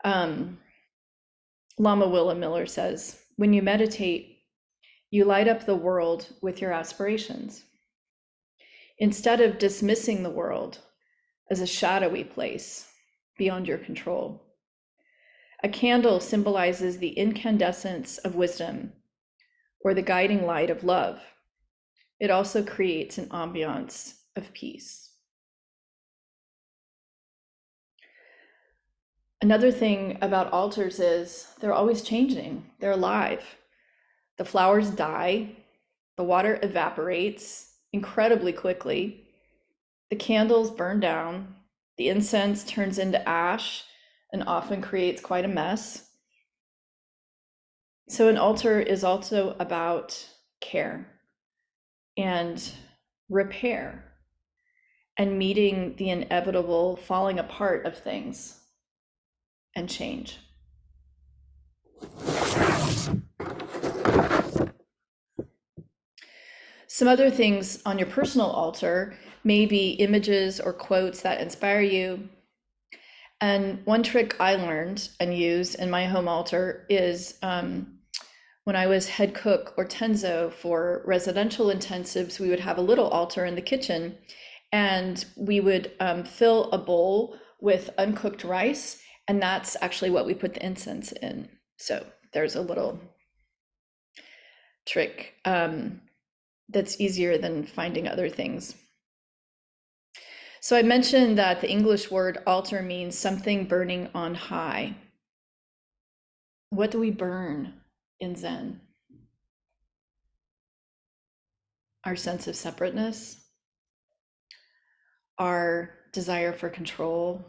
Um, 0.05 0.59
Lama 1.79 2.07
Willa 2.07 2.35
Miller 2.35 2.67
says, 2.67 3.19
when 3.37 3.55
you 3.55 3.63
meditate, 3.63 4.41
you 5.11 5.25
light 5.25 5.49
up 5.49 5.65
the 5.65 5.75
world 5.75 6.29
with 6.43 6.61
your 6.61 6.73
aspirations. 6.73 7.65
Instead 8.99 9.41
of 9.41 9.59
dismissing 9.59 10.23
the 10.23 10.29
world 10.29 10.81
as 11.51 11.63
a 11.63 11.67
shadowy 11.67 12.25
place 12.25 12.90
beyond 13.41 13.67
your 13.67 13.79
control, 13.79 14.43
a 15.63 15.69
candle 15.71 16.21
symbolizes 16.21 16.99
the 16.99 17.17
incandescence 17.17 18.19
of 18.19 18.35
wisdom 18.35 18.93
or 19.83 19.95
the 19.95 20.03
guiding 20.03 20.45
light 20.45 20.69
of 20.69 20.85
love. 20.85 21.19
It 22.21 22.31
also 22.31 22.63
creates 22.63 23.17
an 23.17 23.31
ambiance 23.31 24.13
of 24.37 24.53
peace. 24.53 25.13
Another 29.41 29.73
thing 29.73 30.19
about 30.21 30.53
altars 30.53 31.01
is 31.01 31.49
they're 31.61 31.73
always 31.73 32.03
changing, 32.03 32.67
they're 32.79 32.91
alive. 32.91 33.43
The 34.37 34.45
flowers 34.45 34.91
die, 34.91 35.57
the 36.19 36.25
water 36.25 36.59
evaporates 36.63 37.73
incredibly 37.95 38.53
quickly, 38.53 39.25
the 40.11 40.17
candles 40.17 40.71
burn 40.71 41.01
down, 41.01 41.55
the 42.01 42.09
incense 42.09 42.65
turns 42.65 42.99
into 42.99 43.29
ash, 43.29 43.85
and 44.33 44.43
often 44.47 44.81
creates 44.81 45.21
quite 45.21 45.45
a 45.45 45.49
mess. 45.49 46.09
So, 48.09 48.29
an 48.29 48.39
altar 48.39 48.81
is 48.81 49.05
also 49.05 49.55
about 49.61 50.27
care 50.63 51.07
and 52.17 52.73
repair 53.29 54.03
and 55.19 55.39
meeting 55.39 55.95
the 55.99 56.09
inevitable 56.09 56.97
falling 56.97 57.39
apart 57.39 57.85
of 57.85 57.99
things 57.99 58.59
and 59.77 59.87
change. 59.87 60.39
Some 66.87 67.09
other 67.09 67.31
things 67.31 67.83
on 67.85 67.99
your 67.99 68.09
personal 68.09 68.47
altar 68.47 69.19
may 69.45 69.67
be 69.67 69.91
images 69.93 70.61
or 70.61 70.73
quotes 70.73 71.23
that 71.23 71.41
inspire 71.41 71.81
you, 71.81 72.29
and 73.41 73.85
one 73.87 74.03
trick 74.03 74.39
I 74.39 74.55
learned 74.55 75.09
and 75.19 75.37
used 75.37 75.79
in 75.79 75.91
my 75.91 76.05
home 76.05 76.29
altar 76.29 76.87
is 76.91 77.39
um, 77.43 78.01
when 78.65 78.77
I 78.77 78.87
was 78.87 79.09
head 79.09 79.35
cook 79.35 79.73
or 79.79 79.87
tenzo 79.87 80.53
for 80.53 81.03
residential 81.07 81.67
intensives, 81.69 82.39
we 82.39 82.51
would 82.51 82.61
have 82.61 82.77
a 82.77 82.83
little 82.83 83.09
altar 83.09 83.47
in 83.47 83.55
the 83.55 83.63
kitchen 83.63 84.19
and 84.73 85.25
we 85.37 85.59
would 85.61 85.93
um, 86.01 86.23
fill 86.25 86.71
a 86.71 86.79
bowl 86.79 87.37
with 87.61 87.91
uncooked 87.97 88.45
rice. 88.45 89.01
And 89.27 89.41
that's 89.41 89.77
actually 89.81 90.11
what 90.11 90.27
we 90.27 90.35
put 90.35 90.55
the 90.55 90.65
incense 90.65 91.13
in. 91.13 91.49
So 91.79 92.05
there's 92.33 92.57
a 92.57 92.61
little 92.61 93.01
trick 94.87 95.35
um, 95.47 96.03
that's 96.69 97.01
easier 97.01 97.39
than 97.39 97.65
finding 97.65 98.07
other 98.07 98.29
things. 98.29 98.75
So 100.63 100.77
I 100.77 100.83
mentioned 100.83 101.39
that 101.39 101.63
the 101.63 101.71
English 101.71 102.11
word 102.11 102.43
altar 102.47 102.83
means 102.83 103.17
something 103.17 103.65
burning 103.65 104.11
on 104.15 104.35
high. 104.35 104.95
What 106.69 106.91
do 106.91 107.01
we 107.01 107.11
burn 107.11 107.73
in 108.21 108.37
Zen? 108.37 108.83
Our 112.05 112.15
sense 112.15 112.47
of 112.47 112.57
separateness, 112.57 113.43
our 115.39 115.95
desire 116.13 116.53
for 116.53 116.69
control, 116.69 117.43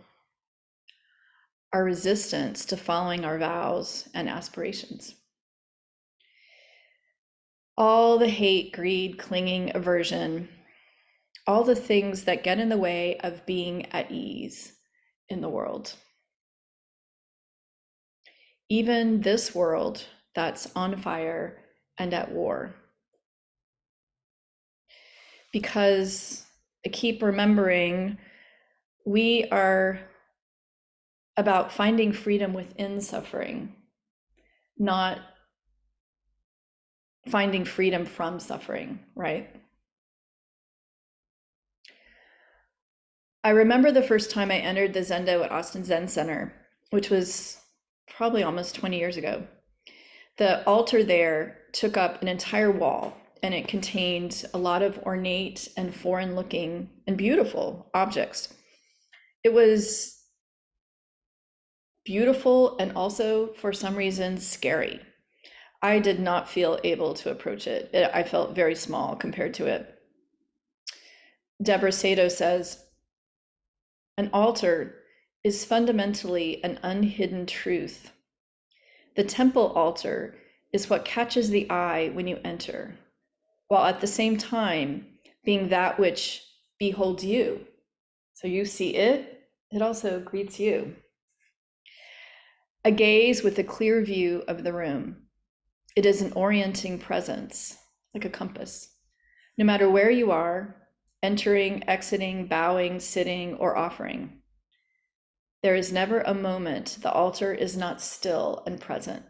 our 1.74 1.84
resistance 1.84 2.64
to 2.66 2.78
following 2.78 3.26
our 3.26 3.38
vows 3.38 4.08
and 4.14 4.30
aspirations. 4.30 5.16
All 7.78 8.18
the 8.18 8.30
hate, 8.30 8.72
greed, 8.72 9.18
clinging, 9.18 9.76
aversion 9.76 10.48
all 11.48 11.64
the 11.64 11.76
things 11.76 12.24
that 12.24 12.44
get 12.44 12.60
in 12.60 12.70
the 12.70 12.78
way 12.78 13.18
of 13.20 13.46
being 13.46 13.86
at 13.92 14.12
ease 14.12 14.74
in 15.30 15.42
the 15.42 15.50
world. 15.50 15.96
Even 18.70 19.22
this 19.22 19.54
world 19.54 20.06
that's 20.36 20.70
on 20.76 20.96
fire 20.98 21.58
and 21.98 22.14
at 22.14 22.32
war. 22.32 22.74
Because 25.52 26.46
I 26.86 26.90
keep 26.90 27.22
remembering 27.22 28.18
we 29.06 29.46
are 29.52 30.00
about 31.38 31.72
finding 31.72 32.14
freedom 32.14 32.54
within 32.54 33.02
suffering, 33.02 33.76
not 34.78 35.20
finding 37.28 37.66
freedom 37.66 38.06
from 38.06 38.40
suffering, 38.40 39.00
right? 39.16 39.50
I 43.44 43.50
remember 43.50 43.92
the 43.92 44.04
first 44.04 44.30
time 44.30 44.52
I 44.52 44.58
entered 44.58 44.94
the 44.94 45.00
Zendo 45.00 45.44
at 45.44 45.52
Austin 45.52 45.84
Zen 45.84 46.08
Center, 46.08 46.54
which 46.92 47.10
was 47.10 47.60
probably 48.08 48.44
almost 48.44 48.76
20 48.76 49.00
years 49.00 49.18
ago. 49.18 49.48
The 50.38 50.64
altar 50.66 51.04
there 51.04 51.58
took 51.74 51.98
up 51.98 52.22
an 52.22 52.28
entire 52.28 52.72
wall 52.72 53.18
and 53.42 53.54
it 53.54 53.68
contained 53.68 54.46
a 54.54 54.58
lot 54.60 54.84
of 54.84 55.00
ornate 55.00 55.68
and 55.76 55.94
foreign 55.94 56.36
looking 56.36 56.90
and 57.08 57.18
beautiful 57.18 57.90
objects. 57.96 58.54
It 59.44 59.54
was 59.54 60.22
beautiful 62.06 62.78
and 62.78 62.92
also, 62.92 63.54
for 63.54 63.74
some 63.74 63.96
reason, 63.96 64.38
scary. 64.38 65.00
I 65.82 65.98
did 65.98 66.20
not 66.20 66.48
feel 66.48 66.80
able 66.84 67.16
to 67.16 67.32
approach 67.32 67.66
it. 67.66 67.90
I 68.14 68.22
felt 68.22 68.56
very 68.56 68.76
small 68.76 69.16
compared 69.16 69.56
to 69.56 69.66
it. 69.66 69.96
Deborah 71.64 71.92
Sato 71.92 72.28
says, 72.28 72.84
an 74.22 74.30
altar 74.34 74.94
is 75.44 75.66
fundamentally 75.66 76.64
an 76.64 76.78
unhidden 76.84 77.48
truth. 77.48 78.12
The 79.16 79.24
temple 79.24 79.74
altar 79.74 80.36
is 80.72 80.92
what 80.92 81.06
catches 81.06 81.50
the 81.50 81.68
eye 81.72 82.12
when 82.14 82.28
you 82.28 82.38
enter, 82.46 83.00
while 83.68 83.86
at 83.86 84.00
the 84.00 84.06
same 84.06 84.38
time 84.38 85.08
being 85.44 85.70
that 85.70 86.00
which 86.00 86.44
beholds 86.78 87.26
you. 87.26 87.66
So 88.36 88.48
you 88.48 88.64
see 88.64 88.94
it, 88.94 89.42
it 89.72 89.82
also 89.82 90.20
greets 90.20 90.60
you. 90.60 90.96
A 92.86 92.92
gaze 92.92 93.42
with 93.42 93.58
a 93.58 93.64
clear 93.64 94.04
view 94.04 94.44
of 94.48 94.64
the 94.64 94.72
room. 94.72 95.16
It 95.96 96.06
is 96.06 96.22
an 96.22 96.32
orienting 96.34 97.00
presence, 97.00 97.76
like 98.14 98.26
a 98.26 98.30
compass. 98.30 98.88
No 99.58 99.66
matter 99.66 99.90
where 99.90 100.12
you 100.12 100.30
are, 100.30 100.76
entering, 101.24 101.88
exiting, 101.88 102.48
bowing, 102.48 103.00
sitting, 103.00 103.56
or 103.56 103.78
offering. 103.78 104.42
There 105.62 105.76
is 105.76 105.92
never 105.92 106.22
a 106.22 106.34
moment 106.34 106.98
the 107.02 107.12
altar 107.12 107.54
is 107.54 107.78
not 107.78 108.02
still 108.02 108.64
and 108.66 108.82
present. 108.82 109.24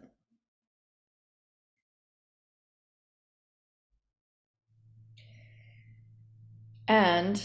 And 6.87 7.41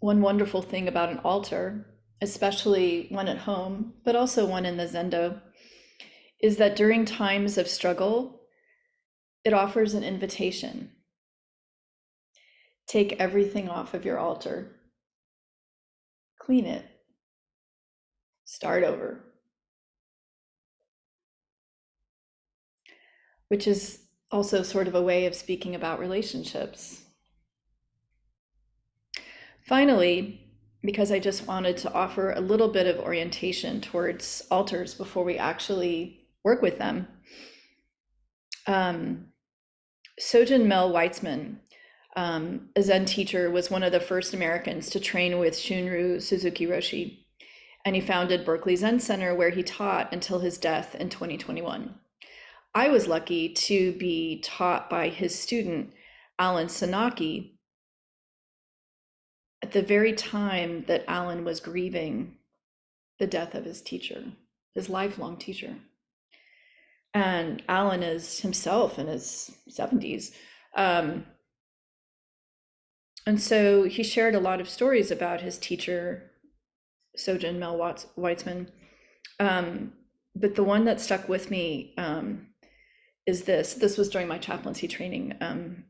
one 0.00 0.22
wonderful 0.22 0.62
thing 0.62 0.88
about 0.88 1.10
an 1.10 1.18
altar, 1.18 1.86
especially 2.22 3.06
one 3.10 3.28
at 3.28 3.38
home, 3.38 3.94
but 4.04 4.16
also 4.16 4.46
one 4.46 4.64
in 4.64 4.76
the 4.78 4.86
Zendo, 4.86 5.40
is 6.42 6.56
that 6.56 6.76
during 6.76 7.04
times 7.04 7.58
of 7.58 7.68
struggle, 7.68 8.40
it 9.44 9.52
offers 9.52 9.92
an 9.92 10.02
invitation 10.02 10.92
Take 12.90 13.20
everything 13.20 13.68
off 13.68 13.94
of 13.94 14.04
your 14.04 14.18
altar, 14.18 14.72
clean 16.40 16.66
it, 16.66 16.84
start 18.44 18.82
over. 18.82 19.20
Which 23.46 23.68
is 23.68 24.00
also 24.32 24.64
sort 24.64 24.88
of 24.88 24.96
a 24.96 25.02
way 25.02 25.26
of 25.26 25.36
speaking 25.36 25.76
about 25.76 26.00
relationships. 26.00 27.02
Finally, 29.68 30.40
because 30.82 31.12
I 31.12 31.20
just 31.20 31.46
wanted 31.46 31.76
to 31.76 31.92
offer 31.92 32.32
a 32.32 32.40
little 32.40 32.72
bit 32.72 32.88
of 32.88 32.98
orientation 32.98 33.80
towards 33.80 34.42
altars 34.50 34.94
before 34.94 35.22
we 35.22 35.38
actually 35.38 36.26
work 36.42 36.60
with 36.60 36.78
them. 36.78 37.06
Um, 38.66 39.26
Sojun 40.20 40.66
Mel 40.66 40.92
Weitzman 40.92 41.58
um, 42.16 42.68
a 42.76 42.82
Zen 42.82 43.04
teacher, 43.04 43.50
was 43.50 43.70
one 43.70 43.82
of 43.82 43.92
the 43.92 44.00
first 44.00 44.34
Americans 44.34 44.90
to 44.90 45.00
train 45.00 45.38
with 45.38 45.54
Shunryu 45.54 46.20
Suzuki 46.20 46.66
Roshi. 46.66 47.18
and 47.84 47.94
he 47.94 48.02
founded 48.02 48.44
Berkeley 48.44 48.76
Zen 48.76 49.00
Center, 49.00 49.34
where 49.34 49.50
he 49.50 49.62
taught 49.62 50.12
until 50.12 50.40
his 50.40 50.58
death 50.58 50.94
in 50.94 51.08
2021. 51.08 51.94
I 52.74 52.88
was 52.88 53.08
lucky 53.08 53.48
to 53.54 53.92
be 53.92 54.40
taught 54.44 54.90
by 54.90 55.08
his 55.08 55.36
student, 55.36 55.92
Alan 56.38 56.68
Senauke, 56.68 57.52
at 59.62 59.72
the 59.72 59.82
very 59.82 60.12
time 60.12 60.84
that 60.86 61.04
Alan 61.08 61.44
was 61.44 61.60
grieving 61.60 62.36
the 63.18 63.26
death 63.26 63.54
of 63.54 63.64
his 63.64 63.82
teacher, 63.82 64.24
his 64.74 64.88
lifelong 64.88 65.36
teacher. 65.36 65.76
And 67.12 67.62
Alan 67.68 68.02
is 68.02 68.40
himself 68.40 68.98
in 68.98 69.08
his 69.08 69.50
70s. 69.68 70.32
Um, 70.76 71.26
and 73.26 73.40
so 73.40 73.84
he 73.84 74.02
shared 74.02 74.34
a 74.34 74.40
lot 74.40 74.60
of 74.60 74.68
stories 74.68 75.10
about 75.10 75.40
his 75.40 75.58
teacher, 75.58 76.30
Sojun 77.18 77.58
Mel 77.58 77.76
Watts, 77.76 78.06
Weitzman. 78.16 78.68
Um, 79.38 79.92
but 80.34 80.54
the 80.54 80.64
one 80.64 80.84
that 80.84 81.00
stuck 81.00 81.28
with 81.28 81.50
me 81.50 81.94
um, 81.98 82.48
is 83.26 83.44
this. 83.44 83.74
This 83.74 83.98
was 83.98 84.08
during 84.08 84.28
my 84.28 84.38
chaplaincy 84.38 84.88
training. 84.88 85.34
Um, 85.40 85.84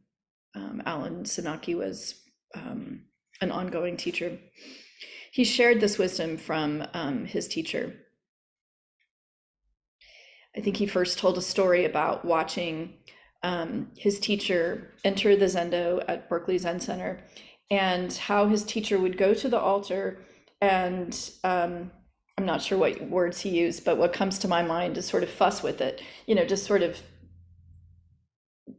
um, 0.54 0.82
Alan 0.84 1.24
Senauke 1.24 1.76
was 1.76 2.14
um, 2.54 3.02
an 3.40 3.50
ongoing 3.50 3.96
teacher. 3.96 4.38
He 5.32 5.44
shared 5.44 5.80
this 5.80 5.98
wisdom 5.98 6.36
from 6.36 6.86
um, 6.94 7.24
his 7.24 7.46
teacher. 7.46 7.94
I 10.56 10.60
think 10.60 10.76
he 10.76 10.86
first 10.86 11.18
told 11.18 11.38
a 11.38 11.42
story 11.42 11.84
about 11.84 12.24
watching 12.24 12.94
um, 13.42 13.90
his 13.96 14.20
teacher 14.20 14.94
enter 15.04 15.36
the 15.36 15.46
Zendo 15.46 16.04
at 16.08 16.28
Berkeley 16.28 16.58
Zen 16.58 16.80
Center 16.80 17.20
and 17.70 18.12
how 18.12 18.48
his 18.48 18.64
teacher 18.64 18.98
would 18.98 19.16
go 19.16 19.32
to 19.34 19.48
the 19.48 19.58
altar 19.58 20.24
and 20.60 21.30
um, 21.42 21.90
I'm 22.36 22.46
not 22.46 22.62
sure 22.62 22.78
what 22.78 23.02
words 23.08 23.40
he 23.40 23.50
used, 23.50 23.84
but 23.84 23.98
what 23.98 24.12
comes 24.12 24.38
to 24.40 24.48
my 24.48 24.62
mind 24.62 24.96
is 24.98 25.06
sort 25.06 25.22
of 25.22 25.30
fuss 25.30 25.62
with 25.62 25.80
it, 25.80 26.02
you 26.26 26.34
know, 26.34 26.44
just 26.44 26.66
sort 26.66 26.82
of 26.82 27.00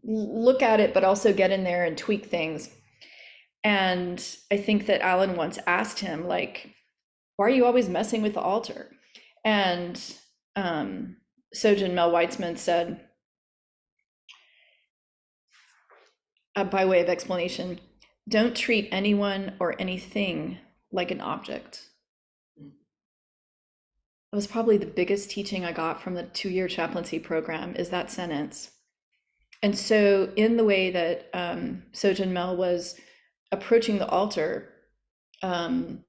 look 0.03 0.61
at 0.61 0.79
it, 0.79 0.93
but 0.93 1.03
also 1.03 1.33
get 1.33 1.51
in 1.51 1.63
there 1.63 1.85
and 1.85 1.97
tweak 1.97 2.25
things. 2.25 2.69
And 3.63 4.23
I 4.51 4.57
think 4.57 4.87
that 4.87 5.01
Alan 5.01 5.35
once 5.35 5.59
asked 5.67 5.99
him, 5.99 6.27
like, 6.27 6.73
why 7.35 7.45
are 7.45 7.49
you 7.49 7.65
always 7.65 7.89
messing 7.89 8.21
with 8.21 8.33
the 8.33 8.41
altar? 8.41 8.91
And 9.45 10.01
um, 10.55 11.17
Sojun 11.55 11.93
Mel 11.93 12.11
Weitzman 12.11 12.57
said, 12.57 13.01
uh, 16.55 16.63
by 16.63 16.85
way 16.85 17.01
of 17.01 17.09
explanation, 17.09 17.79
don't 18.27 18.55
treat 18.55 18.89
anyone 18.91 19.53
or 19.59 19.75
anything 19.79 20.57
like 20.91 21.11
an 21.11 21.21
object. 21.21 21.87
That 22.57 24.37
was 24.37 24.47
probably 24.47 24.77
the 24.77 24.85
biggest 24.85 25.29
teaching 25.29 25.65
I 25.65 25.73
got 25.73 26.01
from 26.01 26.13
the 26.13 26.23
two 26.23 26.49
year 26.49 26.67
chaplaincy 26.67 27.19
program 27.19 27.75
is 27.75 27.89
that 27.89 28.11
sentence. 28.11 28.71
And 29.63 29.77
so, 29.77 30.31
in 30.35 30.57
the 30.57 30.63
way 30.63 30.89
that 30.91 31.29
um, 31.33 31.83
Sojun 31.93 32.31
Mel 32.31 32.55
was 32.55 32.95
approaching 33.51 33.99
the 33.99 34.07
altar, 34.07 34.69
um, 35.43 36.03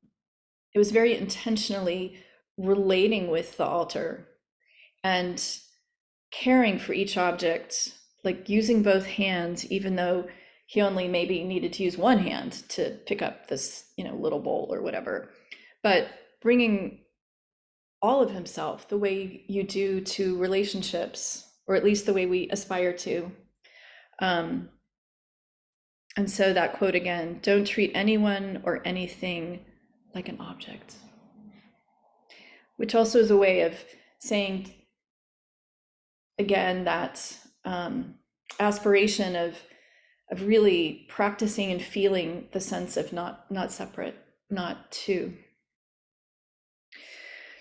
it 0.75 0.79
was 0.79 0.91
very 0.91 1.17
intentionally 1.17 2.17
relating 2.57 3.29
with 3.29 3.57
the 3.57 3.65
altar 3.65 4.29
and 5.05 5.43
caring 6.31 6.79
for 6.79 6.93
each 6.93 7.17
object, 7.17 7.93
like 8.25 8.49
using 8.49 8.83
both 8.83 9.05
hands, 9.05 9.71
even 9.71 9.97
though 9.97 10.27
he 10.67 10.81
only 10.81 11.09
maybe 11.09 11.45
needed 11.45 11.73
to 11.75 11.83
use 11.83 11.99
one 11.99 12.19
hand 12.19 12.63
to 12.71 12.99
pick 13.07 13.21
up 13.21 13.49
this, 13.49 13.85
you 13.97 14.05
know, 14.05 14.15
little 14.15 14.39
bowl 14.39 14.69
or 14.73 14.81
whatever. 14.81 15.31
But 15.83 16.09
bringing 16.41 17.01
all 18.01 18.23
of 18.23 18.31
himself 18.31 18.89
the 18.89 18.99
way 18.99 19.45
you 19.49 19.63
do 19.63 20.01
to 20.01 20.39
relationships, 20.39 21.49
or 21.67 21.77
at 21.77 21.85
least 21.85 22.07
the 22.07 22.15
way 22.15 22.27
we 22.27 22.49
aspire 22.51 22.93
to. 22.93 23.31
Um, 24.21 24.69
and 26.17 26.31
so 26.31 26.53
that 26.53 26.75
quote 26.75 26.95
again 26.95 27.39
don't 27.43 27.65
treat 27.65 27.93
anyone 27.95 28.63
or 28.65 28.83
anything 28.85 29.65
like 30.15 30.29
an 30.29 30.39
object, 30.41 30.95
which 32.77 32.95
also 32.95 33.19
is 33.19 33.31
a 33.31 33.37
way 33.37 33.63
of 33.63 33.75
saying, 34.19 34.73
again, 36.39 36.85
that 36.85 37.37
um, 37.65 38.15
aspiration 38.61 39.37
of 39.37 39.57
of 40.31 40.47
really 40.47 41.07
practicing 41.11 41.71
and 41.71 41.83
feeling 41.83 42.49
the 42.53 42.61
sense 42.61 42.97
of 42.97 43.13
not 43.13 43.51
not 43.51 43.73
separate, 43.73 44.17
not 44.51 44.91
two. 44.91 45.35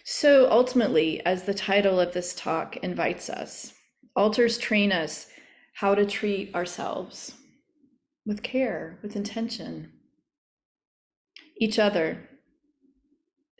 So 0.03 0.49
ultimately, 0.49 1.23
as 1.25 1.43
the 1.43 1.53
title 1.53 1.99
of 1.99 2.13
this 2.13 2.33
talk 2.33 2.77
invites 2.77 3.29
us, 3.29 3.73
altars 4.15 4.57
train 4.57 4.91
us 4.91 5.27
how 5.73 5.95
to 5.95 6.05
treat 6.05 6.53
ourselves 6.55 7.33
with 8.25 8.43
care, 8.43 8.99
with 9.01 9.15
intention, 9.15 9.91
each 11.57 11.79
other, 11.79 12.29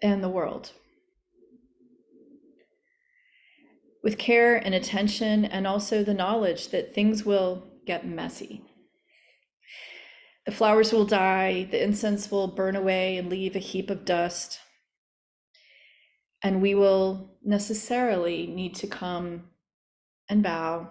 and 0.01 0.23
the 0.23 0.29
world. 0.29 0.71
With 4.03 4.17
care 4.17 4.55
and 4.55 4.73
attention, 4.73 5.45
and 5.45 5.67
also 5.67 6.03
the 6.03 6.13
knowledge 6.13 6.69
that 6.69 6.93
things 6.93 7.23
will 7.23 7.67
get 7.85 8.05
messy. 8.05 8.63
The 10.45 10.51
flowers 10.51 10.91
will 10.91 11.05
die, 11.05 11.67
the 11.69 11.83
incense 11.83 12.31
will 12.31 12.47
burn 12.47 12.75
away 12.75 13.17
and 13.17 13.29
leave 13.29 13.55
a 13.55 13.59
heap 13.59 13.89
of 13.89 14.05
dust. 14.05 14.59
And 16.43 16.61
we 16.61 16.73
will 16.73 17.37
necessarily 17.43 18.47
need 18.47 18.73
to 18.75 18.87
come 18.87 19.49
and 20.27 20.41
bow 20.41 20.89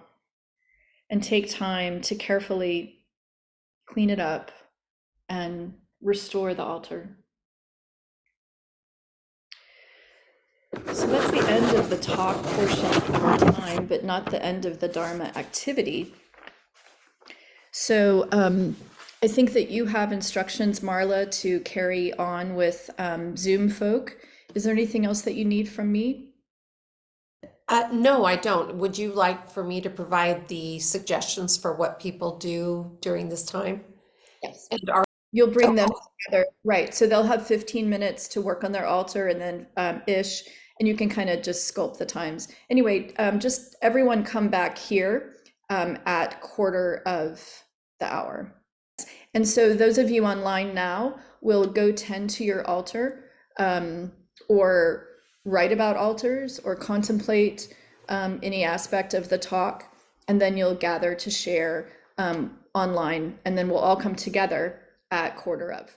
and 1.11 1.23
take 1.23 1.51
time 1.51 2.01
to 2.03 2.15
carefully 2.15 3.01
clean 3.93 4.11
it 4.11 4.21
up, 4.21 4.53
and 5.29 5.75
restore 6.01 6.55
the 6.55 6.63
altar. 6.63 7.17
So 10.93 11.07
that's 11.07 11.31
the 11.31 11.49
end 11.49 11.77
of 11.77 11.89
the 11.89 11.97
talk 11.99 12.43
portion 12.43 12.87
of 12.87 13.25
our 13.25 13.39
time, 13.39 13.87
but 13.87 14.05
not 14.05 14.27
the 14.27 14.45
end 14.45 14.67
of 14.67 14.81
the 14.81 14.89
Dharma 14.89 15.33
activity. 15.37 16.15
So 17.71 18.29
um, 18.33 18.77
I 19.23 19.29
think 19.29 19.53
that 19.53 19.71
you 19.71 19.87
have 19.87 20.13
instructions, 20.13 20.81
Marla, 20.81 21.31
to 21.43 21.61
carry 21.61 22.13
on 22.15 22.57
with 22.57 22.91
um, 22.99 23.37
Zoom 23.37 23.69
folk. 23.69 24.17
Is 24.55 24.65
there 24.65 24.73
anything 24.73 25.07
else 25.07 25.23
that 25.23 25.35
you 25.35 25.45
need 25.45 25.69
from 25.69 25.93
me? 25.93 26.33
Uh, 27.69 27.89
no, 27.93 28.25
I 28.25 28.35
don't. 28.35 28.75
Would 28.75 28.99
you 28.99 29.13
like 29.13 29.49
for 29.49 29.63
me 29.63 29.81
to 29.83 29.91
provide 29.91 30.49
the 30.49 30.81
suggestions 30.81 31.57
for 31.57 31.73
what 31.73 32.01
people 32.01 32.37
do 32.39 32.99
during 33.01 33.29
this 33.29 33.45
time? 33.45 33.85
Yes. 34.43 34.67
And 34.73 34.91
are, 34.91 35.05
You'll 35.33 35.51
bring 35.51 35.77
them 35.77 35.89
together, 36.27 36.47
right? 36.65 36.93
So 36.93 37.07
they'll 37.07 37.23
have 37.23 37.47
15 37.47 37.89
minutes 37.89 38.27
to 38.29 38.41
work 38.41 38.65
on 38.65 38.73
their 38.73 38.87
altar 38.87 39.29
and 39.29 39.41
then 39.41 39.67
um, 39.77 40.03
ish, 40.09 40.43
and 40.81 40.89
you 40.89 40.97
can 40.97 41.09
kind 41.09 41.31
of 41.31 41.43
just 41.43 41.73
sculpt 41.73 41.99
the 41.99 42.07
times. 42.07 42.49
Anyway, 42.71 43.15
um, 43.19 43.39
just 43.39 43.77
everyone 43.83 44.25
come 44.25 44.49
back 44.49 44.77
here 44.79 45.37
um, 45.69 45.99
at 46.07 46.41
quarter 46.41 47.03
of 47.07 47.47
the 48.01 48.13
hour. 48.13 48.53
And 49.35 49.47
so 49.47 49.75
those 49.75 49.99
of 49.99 50.11
you 50.11 50.25
online 50.25 50.75
now 50.75 51.21
will 51.43 51.67
go 51.67 51.93
tend 51.93 52.31
to 52.31 52.45
your 52.45 52.67
altar 52.67 53.27
um, 53.59 54.11
or 54.49 55.07
write 55.45 55.71
about 55.71 55.97
altars 55.97 56.59
or 56.61 56.75
contemplate 56.75 57.75
um, 58.09 58.41
any 58.43 58.65
aspect 58.65 59.15
of 59.15 59.29
the 59.29 59.39
talk, 59.39 59.85
and 60.29 60.41
then 60.41 60.57
you'll 60.57 60.75
gather 60.75 61.15
to 61.15 61.31
share 61.31 61.89
um, 62.19 62.59
online, 62.75 63.39
and 63.45 63.57
then 63.57 63.69
we'll 63.69 63.79
all 63.79 63.97
come 63.97 64.15
together 64.15 64.81
at 65.11 65.37
quarter 65.37 65.71
of. 65.71 65.97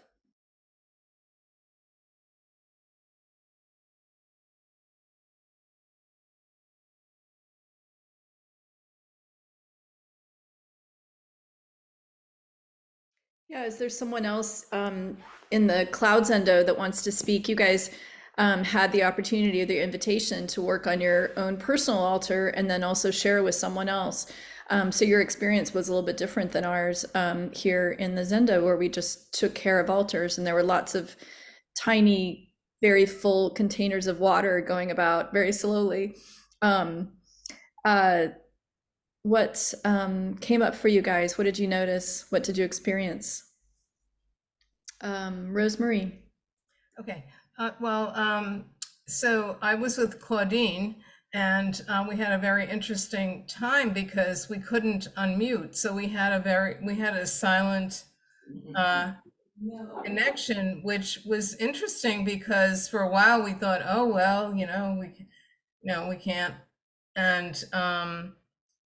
Yeah, 13.54 13.66
is 13.66 13.78
there 13.78 13.88
someone 13.88 14.26
else 14.26 14.66
um, 14.72 15.16
in 15.52 15.68
the 15.68 15.88
clouds 15.92 16.32
Zendo 16.32 16.66
that 16.66 16.76
wants 16.76 17.04
to 17.04 17.12
speak? 17.12 17.48
You 17.48 17.56
guys 17.56 17.92
um, 18.40 18.64
had 18.64 18.92
the 18.92 19.04
opportunity 19.04 19.62
or 19.62 19.68
the 19.68 19.80
invitation 19.80 20.48
to 20.48 20.62
work 20.64 20.88
on 20.88 21.00
your 21.00 21.38
own 21.38 21.58
personal 21.58 22.00
altar 22.00 22.48
and 22.48 22.68
then 22.68 22.84
also 22.84 23.12
share 23.12 23.44
with 23.44 23.54
someone 23.54 23.90
else. 23.90 24.26
Um, 24.72 24.92
so 24.92 25.06
your 25.06 25.22
experience 25.22 25.72
was 25.72 25.88
a 25.88 25.92
little 25.92 26.04
bit 26.04 26.18
different 26.18 26.52
than 26.52 26.66
ours 26.66 27.06
um, 27.14 27.52
here 27.52 27.92
in 27.92 28.16
the 28.16 28.24
Zendo, 28.24 28.64
where 28.64 28.76
we 28.76 28.90
just 28.90 29.36
took 29.36 29.54
care 29.54 29.80
of 29.80 29.88
altars 29.88 30.40
and 30.40 30.48
there 30.48 30.56
were 30.56 30.64
lots 30.64 30.96
of 30.96 31.16
tiny, 31.78 32.52
very 32.82 33.06
full 33.06 33.52
containers 33.52 34.08
of 34.08 34.20
water 34.20 34.62
going 34.62 34.90
about 34.90 35.32
very 35.32 35.52
slowly. 35.52 36.16
Um, 36.64 37.12
uh, 37.86 38.30
what 39.24 39.74
um, 39.86 40.36
came 40.36 40.62
up 40.62 40.76
for 40.76 40.90
you 40.90 41.02
guys? 41.02 41.38
What 41.38 41.46
did 41.46 41.58
you 41.58 41.68
notice? 41.68 42.26
What 42.30 42.44
did 42.44 42.58
you 42.58 42.66
experience? 42.66 43.44
Um, 45.02 45.50
Rosemarie. 45.52 46.14
Okay, 47.00 47.26
uh, 47.58 47.72
well, 47.82 48.14
um, 48.16 48.66
so 49.08 49.58
I 49.62 49.76
was 49.76 49.98
with 49.98 50.22
Claudine, 50.22 50.96
and 51.34 51.82
uh, 51.90 52.06
we 52.08 52.18
had 52.18 52.32
a 52.32 52.38
very 52.38 52.70
interesting 52.70 53.46
time 53.48 53.90
because 53.90 54.50
we 54.50 54.60
couldn't 54.60 55.08
unmute. 55.18 55.76
So 55.76 55.94
we 55.94 56.10
had 56.10 56.34
a 56.34 56.40
very 56.40 56.76
we 56.86 56.96
had 56.96 57.16
a 57.16 57.26
silent 57.26 58.04
uh, 58.76 59.14
connection, 60.04 60.82
which 60.84 61.20
was 61.26 61.56
interesting 61.56 62.24
because 62.24 62.88
for 62.88 63.00
a 63.00 63.10
while 63.10 63.42
we 63.42 63.54
thought, 63.54 63.82
oh 63.86 64.06
well, 64.06 64.54
you 64.54 64.68
know, 64.68 64.96
we 65.00 65.28
no, 65.84 66.08
we 66.08 66.18
can't. 66.18 66.54
And 67.16 67.64
um, 67.74 68.36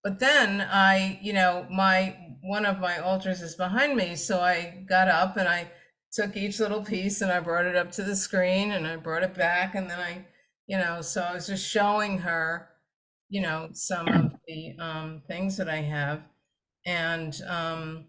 but 0.07 0.19
then 0.19 0.61
I, 0.61 1.19
you 1.21 1.33
know, 1.33 1.67
my 1.69 2.15
one 2.41 2.65
of 2.65 2.79
my 2.79 2.97
altars 2.97 3.41
is 3.41 3.55
behind 3.55 3.97
me, 3.97 4.15
so 4.15 4.39
I 4.39 4.85
got 4.87 5.09
up 5.09 5.35
and 5.35 5.49
I 5.49 5.69
took 6.13 6.37
each 6.37 6.61
little 6.61 6.81
piece 6.81 7.19
and 7.19 7.29
I 7.29 7.41
brought 7.41 7.65
it 7.65 7.75
up 7.75 7.91
to 7.91 8.03
the 8.03 8.15
screen 8.15 8.71
and 8.71 8.87
I 8.87 8.95
brought 8.95 9.23
it 9.23 9.33
back 9.33 9.75
and 9.75 9.89
then 9.89 9.99
I, 9.99 10.25
you 10.65 10.77
know, 10.77 11.01
so 11.01 11.23
I 11.23 11.33
was 11.33 11.47
just 11.47 11.69
showing 11.69 12.19
her, 12.19 12.69
you 13.27 13.41
know, 13.41 13.67
some 13.73 14.07
of 14.07 14.31
the 14.47 14.77
um, 14.79 15.23
things 15.27 15.57
that 15.57 15.67
I 15.67 15.81
have, 15.81 16.21
and 16.85 17.37
um, 17.45 18.05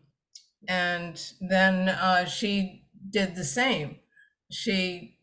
and 0.68 1.20
then 1.40 1.88
uh, 1.88 2.26
she 2.26 2.84
did 3.10 3.34
the 3.34 3.44
same. 3.44 3.96
She 4.52 5.18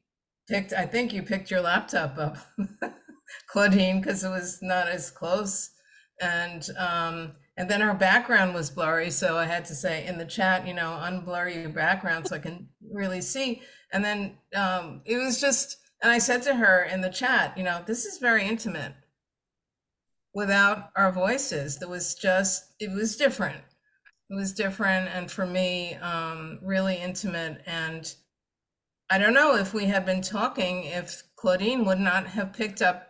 picked. 0.50 0.74
I 0.74 0.86
think 0.88 1.14
you 1.14 1.24
picked 1.24 1.50
your 1.50 1.62
laptop 1.62 2.18
up, 2.18 2.36
Claudine, 3.50 4.02
because 4.02 4.26
it 4.26 4.30
was 4.30 4.60
not 4.62 4.90
as 4.90 5.10
close, 5.10 5.70
and 6.22 6.68
um, 6.78 7.34
and 7.58 7.70
then 7.70 7.82
her 7.82 7.94
background 7.94 8.54
was 8.54 8.70
blurry, 8.70 9.10
so 9.10 9.38
I 9.38 9.46
had 9.46 9.66
to 9.66 9.76
say 9.76 10.06
in 10.06 10.18
the 10.18 10.26
chat, 10.26 10.68
you 10.68 10.74
know, 10.74 11.00
unblur 11.02 11.54
your 11.54 11.70
background 11.70 12.28
so 12.28 12.36
I 12.36 12.40
can 12.40 12.68
really 12.92 13.22
see. 13.22 13.62
And 13.94 14.04
then 14.04 14.38
um, 14.56 15.02
it 15.06 15.18
was 15.18 15.40
just, 15.40 15.78
and 16.02 16.12
I 16.12 16.18
said 16.18 16.42
to 16.44 16.56
her 16.56 16.84
in 16.84 17.00
the 17.00 17.10
chat, 17.10 17.58
you 17.58 17.64
know, 17.64 17.82
this 17.86 18.06
is 18.06 18.18
very 18.18 18.46
intimate 18.46 18.94
without 20.34 20.90
our 20.98 21.14
voices. 21.14 21.80
There 21.80 21.88
was 21.88 22.14
just, 22.14 22.74
it 22.80 22.92
was 22.92 23.16
different. 23.16 23.64
It 24.30 24.36
was 24.36 24.54
different, 24.54 25.08
and 25.10 25.32
for 25.32 25.46
me, 25.46 25.94
um, 25.96 26.60
really 26.62 26.98
intimate. 26.98 27.62
And 27.66 28.14
I 29.10 29.18
don't 29.18 29.36
know 29.36 29.56
if 29.56 29.74
we 29.74 29.86
had 29.86 30.06
been 30.06 30.22
talking, 30.22 30.84
if 30.84 31.24
Claudine 31.36 31.86
would 31.86 32.00
not 32.00 32.28
have 32.28 32.52
picked 32.52 32.82
up. 32.82 33.08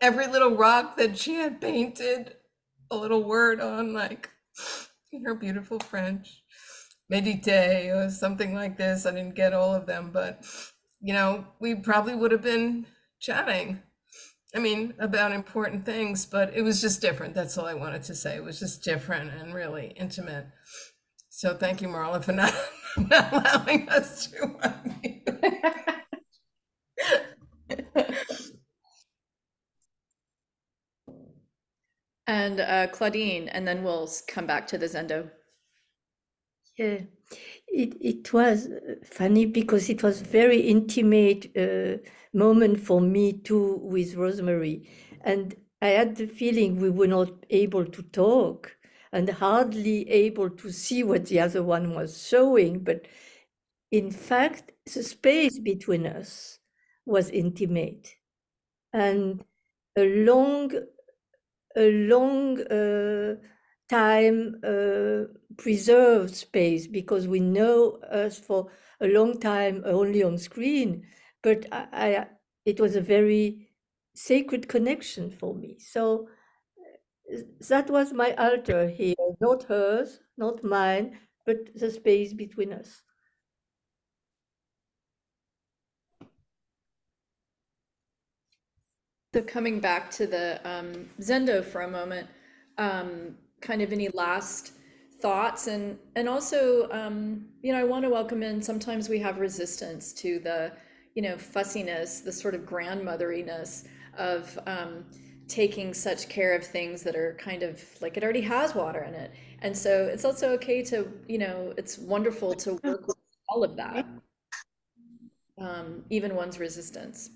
Every 0.00 0.26
little 0.26 0.56
rock 0.56 0.96
that 0.96 1.18
she 1.18 1.34
had 1.34 1.60
painted 1.60 2.36
a 2.90 2.96
little 2.96 3.22
word 3.24 3.60
on, 3.60 3.92
like 3.92 4.30
in 5.12 5.24
her 5.24 5.34
beautiful 5.34 5.78
French, 5.78 6.42
medite 7.12 7.94
or 7.94 8.10
something 8.10 8.54
like 8.54 8.76
this. 8.78 9.06
I 9.06 9.12
didn't 9.12 9.34
get 9.34 9.52
all 9.52 9.74
of 9.74 9.86
them, 9.86 10.10
but 10.12 10.44
you 11.00 11.14
know, 11.14 11.46
we 11.60 11.74
probably 11.74 12.14
would 12.14 12.32
have 12.32 12.42
been 12.42 12.86
chatting. 13.20 13.82
I 14.54 14.58
mean, 14.58 14.94
about 14.98 15.32
important 15.32 15.84
things, 15.84 16.26
but 16.26 16.52
it 16.54 16.62
was 16.62 16.80
just 16.80 17.00
different. 17.00 17.34
That's 17.34 17.56
all 17.56 17.66
I 17.66 17.74
wanted 17.74 18.02
to 18.04 18.14
say. 18.14 18.34
It 18.36 18.44
was 18.44 18.58
just 18.58 18.82
different 18.82 19.32
and 19.32 19.54
really 19.54 19.94
intimate. 19.96 20.46
So 21.28 21.56
thank 21.56 21.80
you, 21.80 21.88
Marla, 21.88 22.22
for 22.22 22.32
not, 22.32 22.52
not 22.96 23.32
allowing 23.32 23.88
us 23.88 24.26
to 24.26 24.74
And 32.50 32.60
uh, 32.60 32.88
Claudine, 32.88 33.48
and 33.48 33.66
then 33.66 33.84
we'll 33.84 34.10
come 34.26 34.44
back 34.44 34.66
to 34.68 34.78
the 34.78 34.86
Zendo. 34.86 35.30
Yeah, 36.76 37.02
it, 37.68 37.96
it 38.00 38.32
was 38.32 38.66
uh, 38.66 38.94
funny 39.04 39.46
because 39.46 39.88
it 39.88 40.02
was 40.02 40.20
very 40.20 40.62
intimate 40.62 41.56
uh, 41.56 41.98
moment 42.36 42.80
for 42.80 43.00
me 43.00 43.34
too 43.34 43.78
with 43.84 44.16
Rosemary. 44.16 44.90
And 45.20 45.54
I 45.80 45.88
had 45.90 46.16
the 46.16 46.26
feeling 46.26 46.80
we 46.80 46.90
were 46.90 47.06
not 47.06 47.30
able 47.50 47.84
to 47.84 48.02
talk 48.02 48.76
and 49.12 49.28
hardly 49.28 50.10
able 50.10 50.50
to 50.50 50.72
see 50.72 51.04
what 51.04 51.26
the 51.26 51.38
other 51.38 51.62
one 51.62 51.94
was 51.94 52.26
showing. 52.26 52.80
But 52.80 53.06
in 53.92 54.10
fact, 54.10 54.72
the 54.92 55.04
space 55.04 55.60
between 55.60 56.04
us 56.04 56.58
was 57.06 57.30
intimate. 57.30 58.16
And 58.92 59.44
a 59.96 60.04
long 60.24 60.72
a 61.76 61.90
long 61.90 62.60
uh, 62.62 63.36
time 63.88 64.60
uh, 64.64 65.24
preserved 65.56 66.34
space 66.34 66.86
because 66.86 67.26
we 67.28 67.40
know 67.40 67.98
us 68.10 68.38
for 68.38 68.70
a 69.00 69.08
long 69.08 69.38
time 69.40 69.82
only 69.86 70.22
on 70.22 70.38
screen. 70.38 71.06
But 71.42 71.66
I, 71.72 71.86
I, 71.92 72.26
it 72.64 72.80
was 72.80 72.96
a 72.96 73.00
very 73.00 73.68
sacred 74.14 74.68
connection 74.68 75.30
for 75.30 75.54
me. 75.54 75.78
So 75.78 76.28
that 77.68 77.88
was 77.90 78.12
my 78.12 78.34
altar 78.34 78.88
here, 78.88 79.14
not 79.40 79.62
hers, 79.64 80.20
not 80.36 80.62
mine, 80.62 81.18
but 81.46 81.72
the 81.74 81.90
space 81.90 82.32
between 82.32 82.72
us. 82.72 83.02
So 89.32 89.42
coming 89.42 89.78
back 89.78 90.10
to 90.12 90.26
the 90.26 90.60
um, 90.68 91.08
Zendo 91.20 91.64
for 91.64 91.82
a 91.82 91.88
moment, 91.88 92.28
um, 92.78 93.36
kind 93.60 93.80
of 93.80 93.92
any 93.92 94.08
last 94.08 94.72
thoughts 95.20 95.66
and 95.66 95.98
and 96.16 96.28
also 96.28 96.90
um, 96.90 97.44
you 97.62 97.72
know 97.72 97.78
I 97.78 97.84
want 97.84 98.04
to 98.04 98.10
welcome 98.10 98.42
in. 98.42 98.60
Sometimes 98.60 99.08
we 99.08 99.20
have 99.20 99.38
resistance 99.38 100.12
to 100.14 100.40
the 100.40 100.72
you 101.14 101.22
know 101.22 101.38
fussiness, 101.38 102.20
the 102.20 102.32
sort 102.32 102.56
of 102.56 102.62
grandmotheriness 102.62 103.86
of 104.18 104.58
um, 104.66 105.04
taking 105.46 105.94
such 105.94 106.28
care 106.28 106.52
of 106.56 106.64
things 106.64 107.04
that 107.04 107.14
are 107.14 107.36
kind 107.38 107.62
of 107.62 107.80
like 108.00 108.16
it 108.16 108.24
already 108.24 108.40
has 108.40 108.74
water 108.74 109.04
in 109.04 109.14
it. 109.14 109.30
And 109.62 109.76
so 109.76 110.06
it's 110.06 110.24
also 110.24 110.50
okay 110.54 110.82
to 110.84 111.08
you 111.28 111.38
know 111.38 111.72
it's 111.76 111.98
wonderful 111.98 112.52
to 112.54 112.80
work 112.82 113.06
with 113.06 113.16
all 113.48 113.62
of 113.62 113.76
that, 113.76 114.06
um, 115.58 116.02
even 116.10 116.34
one's 116.34 116.58
resistance. 116.58 117.30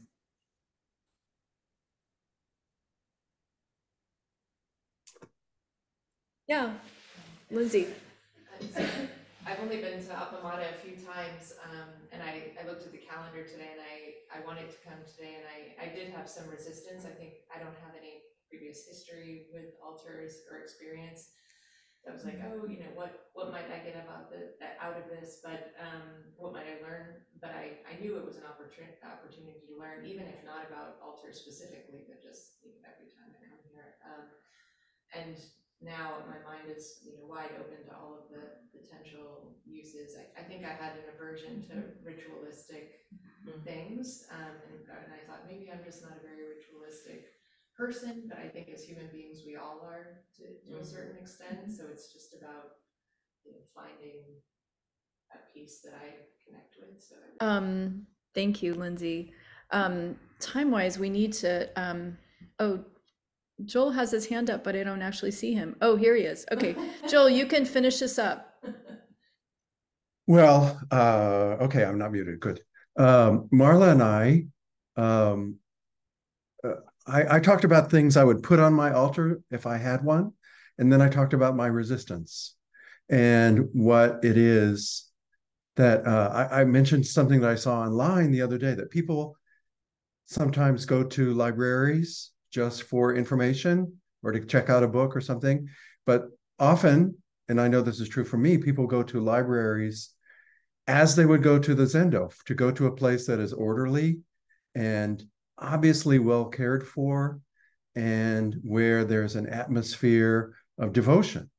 Yeah, 6.46 6.76
Lindsay. 7.50 7.88
I've 9.48 9.60
only 9.60 9.80
been 9.80 9.96
to 9.96 10.12
Appamada 10.12 10.76
a 10.76 10.78
few 10.84 10.96
times, 11.00 11.56
um, 11.64 11.88
and 12.12 12.20
I, 12.20 12.52
I 12.60 12.68
looked 12.68 12.84
at 12.84 12.92
the 12.92 13.00
calendar 13.00 13.44
today 13.48 13.72
and 13.72 13.80
I, 13.80 13.96
I 14.28 14.44
wanted 14.44 14.68
to 14.68 14.76
come 14.84 15.00
today 15.08 15.40
and 15.40 15.44
I, 15.48 15.88
I 15.88 15.88
did 15.92 16.12
have 16.12 16.28
some 16.28 16.48
resistance. 16.48 17.08
I 17.08 17.16
think 17.16 17.48
I 17.48 17.56
don't 17.56 17.76
have 17.80 17.96
any 17.96 18.28
previous 18.48 18.84
history 18.84 19.48
with 19.52 19.72
altars 19.80 20.44
or 20.52 20.60
experience. 20.60 21.32
I 22.04 22.12
was 22.12 22.28
like, 22.28 22.36
oh, 22.44 22.68
you 22.68 22.84
know, 22.84 22.92
what, 22.92 23.32
what 23.32 23.48
might 23.48 23.72
I 23.72 23.80
get 23.80 23.96
about 23.96 24.28
the, 24.28 24.52
out 24.76 25.00
of 25.00 25.08
this? 25.08 25.40
But, 25.40 25.72
um, 25.80 26.28
what 26.36 26.52
might 26.52 26.68
I 26.68 26.76
learn? 26.84 27.24
But 27.40 27.56
I, 27.56 27.80
I 27.88 27.96
knew 27.96 28.20
it 28.20 28.24
was 28.28 28.36
an 28.36 28.44
opportunity, 28.44 29.00
opportunity 29.00 29.64
to 29.64 29.80
learn, 29.80 30.04
even 30.04 30.28
if 30.28 30.44
not 30.44 30.68
about 30.68 31.00
altars 31.00 31.40
specifically, 31.40 32.04
but 32.04 32.20
just, 32.20 32.60
you 32.60 32.76
know, 32.76 32.84
every 32.84 33.08
time 33.08 33.32
I 33.32 33.40
come 33.48 33.64
here. 33.72 33.96
Um, 34.04 34.28
and 35.16 35.40
now 35.84 36.24
my 36.26 36.40
mind 36.42 36.66
is, 36.68 36.98
you 37.04 37.12
know, 37.14 37.26
wide 37.28 37.52
open 37.58 37.84
to 37.86 37.92
all 37.94 38.16
of 38.18 38.26
the 38.32 38.58
potential 38.74 39.54
uses. 39.64 40.16
I, 40.16 40.24
I 40.40 40.44
think 40.44 40.64
I 40.64 40.72
had 40.74 40.96
an 40.96 41.06
aversion 41.14 41.62
to 41.70 41.76
ritualistic 42.04 43.06
Mhm. 43.14 43.64
things, 43.64 44.24
um, 44.30 44.56
and, 44.66 44.80
and 45.04 45.12
I 45.12 45.20
thought 45.26 45.46
maybe 45.46 45.70
I'm 45.70 45.84
just 45.84 46.02
not 46.02 46.16
a 46.18 46.22
very 46.24 46.44
ritualistic 46.48 47.30
person, 47.76 48.26
but 48.28 48.38
I 48.38 48.48
think 48.48 48.68
as 48.72 48.84
human 48.84 49.08
beings, 49.12 49.42
we 49.46 49.56
all 49.56 49.80
are 49.84 50.24
to, 50.38 50.44
to 50.44 50.72
a 50.78 50.82
Mhm. 50.82 50.90
certain 50.94 51.18
extent, 51.20 51.70
so 51.72 51.84
it's 51.92 52.12
just 52.12 52.34
about, 52.34 52.80
you 53.44 53.52
know, 53.52 53.64
finding 53.74 54.40
a 55.34 55.38
piece 55.52 55.80
that 55.82 55.94
I 55.94 56.26
connect 56.46 56.76
with, 56.80 57.00
so. 57.02 57.16
I- 57.40 57.56
Um, 57.56 58.06
thank 58.34 58.62
you, 58.62 58.74
Lindsay. 58.74 59.32
Um, 59.70 60.18
time 60.40 60.70
wise, 60.70 60.98
we 60.98 61.10
need 61.10 61.32
to, 61.34 61.68
um, 61.80 62.18
oh, 62.60 62.84
Joel 63.64 63.92
has 63.92 64.10
his 64.10 64.26
hand 64.26 64.50
up, 64.50 64.64
but 64.64 64.74
I 64.74 64.82
don't 64.82 65.02
actually 65.02 65.30
see 65.30 65.54
him. 65.54 65.76
Oh, 65.80 65.96
here 65.96 66.16
he 66.16 66.24
is. 66.24 66.44
Okay, 66.52 66.74
Joel, 67.08 67.30
you 67.30 67.46
can 67.46 67.64
finish 67.64 67.98
this 67.98 68.18
up. 68.18 68.54
Well, 70.26 70.80
uh, 70.90 71.56
okay, 71.62 71.84
I'm 71.84 71.98
not 71.98 72.12
muted. 72.12 72.40
Good. 72.40 72.60
Um, 72.96 73.48
Marla 73.52 73.92
and 73.92 74.02
I, 74.02 74.46
um, 74.96 75.56
uh, 76.64 76.80
I, 77.06 77.36
I 77.36 77.40
talked 77.40 77.64
about 77.64 77.90
things 77.90 78.16
I 78.16 78.24
would 78.24 78.42
put 78.42 78.58
on 78.58 78.72
my 78.72 78.92
altar 78.92 79.40
if 79.50 79.66
I 79.66 79.76
had 79.76 80.02
one, 80.02 80.32
and 80.78 80.92
then 80.92 81.02
I 81.02 81.08
talked 81.08 81.34
about 81.34 81.56
my 81.56 81.66
resistance 81.66 82.54
and 83.10 83.68
what 83.72 84.24
it 84.24 84.38
is 84.38 85.10
that 85.76 86.06
uh, 86.06 86.48
I, 86.50 86.60
I 86.60 86.64
mentioned 86.64 87.06
something 87.06 87.40
that 87.40 87.50
I 87.50 87.56
saw 87.56 87.80
online 87.80 88.30
the 88.30 88.42
other 88.42 88.58
day 88.58 88.74
that 88.74 88.90
people 88.90 89.36
sometimes 90.24 90.86
go 90.86 91.04
to 91.04 91.34
libraries 91.34 92.30
just 92.54 92.84
for 92.84 93.16
information 93.16 93.92
or 94.22 94.30
to 94.30 94.46
check 94.46 94.70
out 94.70 94.84
a 94.84 94.88
book 94.88 95.16
or 95.16 95.20
something. 95.20 95.68
But 96.06 96.28
often, 96.60 97.16
and 97.48 97.60
I 97.60 97.66
know 97.66 97.82
this 97.82 98.00
is 98.00 98.08
true 98.08 98.24
for 98.24 98.38
me, 98.38 98.58
people 98.58 98.86
go 98.86 99.02
to 99.02 99.20
libraries 99.20 100.10
as 100.86 101.16
they 101.16 101.26
would 101.26 101.42
go 101.42 101.58
to 101.58 101.74
the 101.74 101.82
Zendo, 101.82 102.32
to 102.44 102.54
go 102.54 102.70
to 102.70 102.86
a 102.86 102.94
place 102.94 103.26
that 103.26 103.40
is 103.40 103.52
orderly 103.52 104.20
and 104.76 105.24
obviously 105.58 106.20
well 106.20 106.44
cared 106.44 106.86
for 106.86 107.40
and 107.96 108.56
where 108.62 109.04
there's 109.04 109.34
an 109.34 109.48
atmosphere 109.48 110.54
of 110.78 110.92
devotion. 110.92 111.50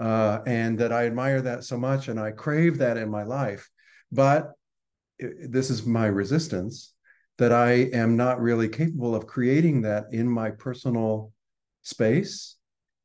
Uh, 0.00 0.38
and 0.46 0.78
that 0.78 0.92
I 0.92 1.06
admire 1.06 1.42
that 1.42 1.64
so 1.64 1.76
much 1.76 2.08
and 2.08 2.20
I 2.20 2.30
crave 2.30 2.78
that 2.78 2.96
in 2.96 3.10
my 3.10 3.24
life. 3.24 3.68
But 4.10 4.52
it, 5.18 5.52
this 5.52 5.70
is 5.70 5.84
my 5.84 6.06
resistance 6.06 6.94
that 7.38 7.52
I 7.52 7.72
am 7.92 8.16
not 8.16 8.40
really 8.40 8.68
capable 8.68 9.14
of 9.14 9.26
creating 9.26 9.82
that 9.82 10.06
in 10.12 10.28
my 10.28 10.50
personal 10.50 11.32
space. 11.82 12.56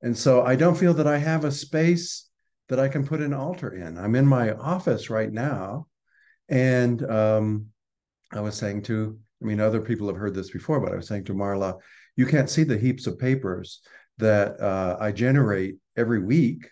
And 0.01 0.17
so 0.17 0.43
I 0.43 0.55
don't 0.55 0.77
feel 0.77 0.93
that 0.95 1.07
I 1.07 1.17
have 1.17 1.45
a 1.45 1.51
space 1.51 2.27
that 2.69 2.79
I 2.79 2.87
can 2.87 3.05
put 3.05 3.21
an 3.21 3.33
altar 3.33 3.73
in. 3.73 3.97
I'm 3.97 4.15
in 4.15 4.25
my 4.25 4.51
office 4.53 5.09
right 5.09 5.31
now. 5.31 5.87
And 6.49 7.09
um, 7.09 7.67
I 8.31 8.41
was 8.41 8.55
saying 8.55 8.83
to, 8.83 9.17
I 9.41 9.45
mean, 9.45 9.59
other 9.59 9.81
people 9.81 10.07
have 10.07 10.17
heard 10.17 10.33
this 10.33 10.49
before, 10.49 10.79
but 10.79 10.91
I 10.91 10.95
was 10.95 11.07
saying 11.07 11.25
to 11.25 11.33
Marla, 11.33 11.79
you 12.15 12.25
can't 12.25 12.49
see 12.49 12.63
the 12.63 12.77
heaps 12.77 13.07
of 13.07 13.19
papers 13.19 13.81
that 14.17 14.59
uh, 14.59 14.97
I 14.99 15.11
generate 15.11 15.75
every 15.95 16.23
week 16.23 16.67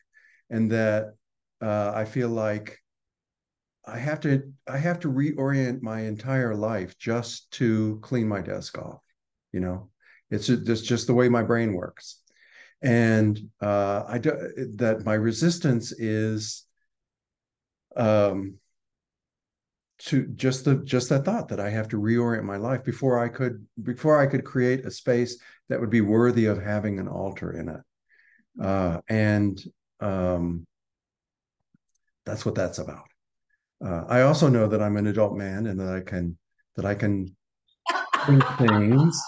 and 0.50 0.72
that 0.72 1.14
uh, 1.62 1.92
I 1.96 2.06
feel 2.06 2.30
like 2.30 2.81
I 3.86 3.98
have 3.98 4.20
to 4.22 4.44
I 4.68 4.78
have 4.78 5.00
to 5.02 5.08
reorient 5.10 5.82
my 5.82 6.02
entire 6.02 6.56
life 6.56 6.98
just 6.98 7.52
to 7.54 8.00
clean 8.02 8.28
my 8.28 8.42
desk 8.42 8.78
off. 8.78 9.02
You 9.52 9.60
know, 9.60 9.90
it's 10.30 10.48
just, 10.48 10.86
just 10.86 11.08
the 11.08 11.14
way 11.14 11.30
my 11.30 11.44
brain 11.44 11.74
works, 11.74 12.22
and 12.82 13.40
uh, 13.62 14.04
I 14.08 14.18
do, 14.18 14.32
that 14.78 15.04
my 15.04 15.16
resistance 15.16 15.92
is 15.92 16.66
um, 17.96 18.56
to 20.00 20.28
just 20.28 20.66
the 20.66 20.76
just 20.84 21.10
that 21.10 21.26
thought 21.26 21.50
that 21.50 21.60
I 21.60 21.70
have 21.70 21.88
to 21.90 21.98
reorient 21.98 22.44
my 22.44 22.58
life 22.58 22.84
before 22.84 23.20
I 23.20 23.30
could 23.30 23.66
before 23.82 24.22
I 24.22 24.28
could 24.28 24.46
create 24.46 24.86
a 24.86 24.92
space 24.92 25.38
that 25.70 25.80
would 25.80 25.90
be 25.90 26.02
worthy 26.02 26.46
of 26.46 26.62
having 26.62 27.00
an 27.00 27.08
altar 27.08 27.52
in 27.52 27.70
it, 27.70 27.82
uh, 28.64 29.02
and 29.10 29.62
um, 30.00 30.66
that's 32.26 32.46
what 32.46 32.56
that's 32.56 32.78
about. 32.80 33.11
Uh, 33.84 34.04
I 34.08 34.22
also 34.22 34.48
know 34.48 34.68
that 34.68 34.82
I'm 34.82 34.98
an 34.98 35.08
adult 35.08 35.36
man 35.36 35.66
and 35.66 35.80
that 35.80 35.90
I 35.90 36.02
can 36.02 36.38
that 36.76 36.86
I 36.86 36.94
can 36.96 37.36
things, 38.58 39.22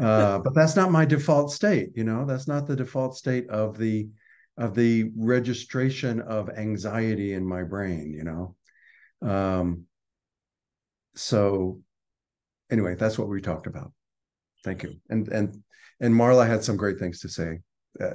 uh, 0.00 0.38
but 0.38 0.54
that's 0.54 0.76
not 0.76 0.90
my 0.90 1.04
default 1.04 1.50
state. 1.50 1.90
You 1.94 2.04
know, 2.04 2.26
that's 2.26 2.46
not 2.46 2.66
the 2.66 2.76
default 2.76 3.16
state 3.16 3.48
of 3.48 3.78
the 3.78 4.08
of 4.58 4.74
the 4.74 5.10
registration 5.16 6.20
of 6.20 6.50
anxiety 6.50 7.32
in 7.32 7.46
my 7.46 7.62
brain. 7.62 8.12
You 8.12 8.24
know, 8.24 9.28
um, 9.28 9.84
so 11.14 11.80
anyway, 12.70 12.94
that's 12.94 13.18
what 13.18 13.28
we 13.28 13.40
talked 13.40 13.66
about. 13.66 13.92
Thank 14.64 14.82
you, 14.82 14.96
and 15.08 15.28
and 15.28 15.62
and 16.00 16.14
Marla 16.14 16.46
had 16.46 16.62
some 16.62 16.76
great 16.76 16.98
things 16.98 17.20
to 17.20 17.28
say 17.30 17.60
uh, 18.00 18.10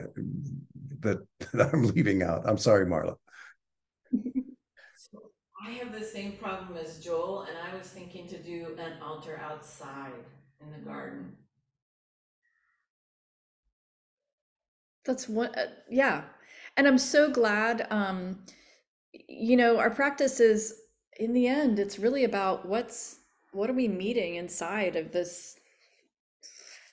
that, 0.99 1.25
that 1.53 1.73
I'm 1.73 1.83
leaving 1.87 2.21
out. 2.21 2.43
I'm 2.45 2.59
sorry, 2.59 2.85
Marla. 2.85 3.15
I 5.67 5.71
have 5.71 5.91
the 5.91 6.05
same 6.05 6.33
problem 6.33 6.77
as 6.77 6.99
Joel, 6.99 7.41
and 7.41 7.57
I 7.57 7.77
was 7.77 7.89
thinking 7.89 8.25
to 8.29 8.41
do 8.41 8.77
an 8.79 8.93
altar 9.03 9.41
outside 9.43 10.13
in 10.61 10.71
the 10.71 10.77
garden. 10.77 11.33
That's 15.03 15.27
what, 15.27 15.57
uh, 15.57 15.65
yeah. 15.89 16.23
And 16.77 16.87
I'm 16.87 16.97
so 16.97 17.29
glad, 17.29 17.85
um, 17.89 18.39
you 19.27 19.57
know, 19.57 19.77
our 19.77 19.89
practice 19.89 20.39
is 20.39 20.73
in 21.19 21.33
the 21.33 21.47
end, 21.47 21.79
it's 21.79 21.99
really 21.99 22.23
about 22.23 22.65
what's, 22.65 23.17
what 23.51 23.69
are 23.69 23.73
we 23.73 23.89
meeting 23.89 24.35
inside 24.35 24.95
of 24.95 25.11
this 25.11 25.57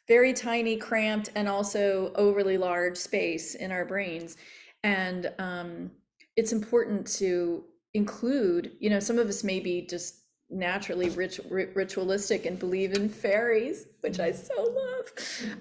very 0.08 0.32
tiny, 0.32 0.76
cramped, 0.76 1.30
and 1.36 1.48
also 1.48 2.12
overly 2.16 2.58
large 2.58 2.96
space 2.96 3.54
in 3.54 3.70
our 3.70 3.84
brains. 3.84 4.36
And 4.82 5.32
um, 5.38 5.92
it's 6.36 6.52
important 6.52 7.06
to 7.18 7.64
include, 7.94 8.72
you 8.80 8.90
know, 8.90 9.00
some 9.00 9.18
of 9.18 9.28
us 9.28 9.42
may 9.42 9.60
be 9.60 9.86
just 9.86 10.16
naturally 10.50 11.08
rit- 11.10 11.40
ritualistic 11.74 12.44
and 12.46 12.58
believe 12.58 12.92
in 12.92 13.08
fairies, 13.08 13.86
which 14.00 14.20
I 14.20 14.32
so 14.32 14.62
love. 14.62 15.10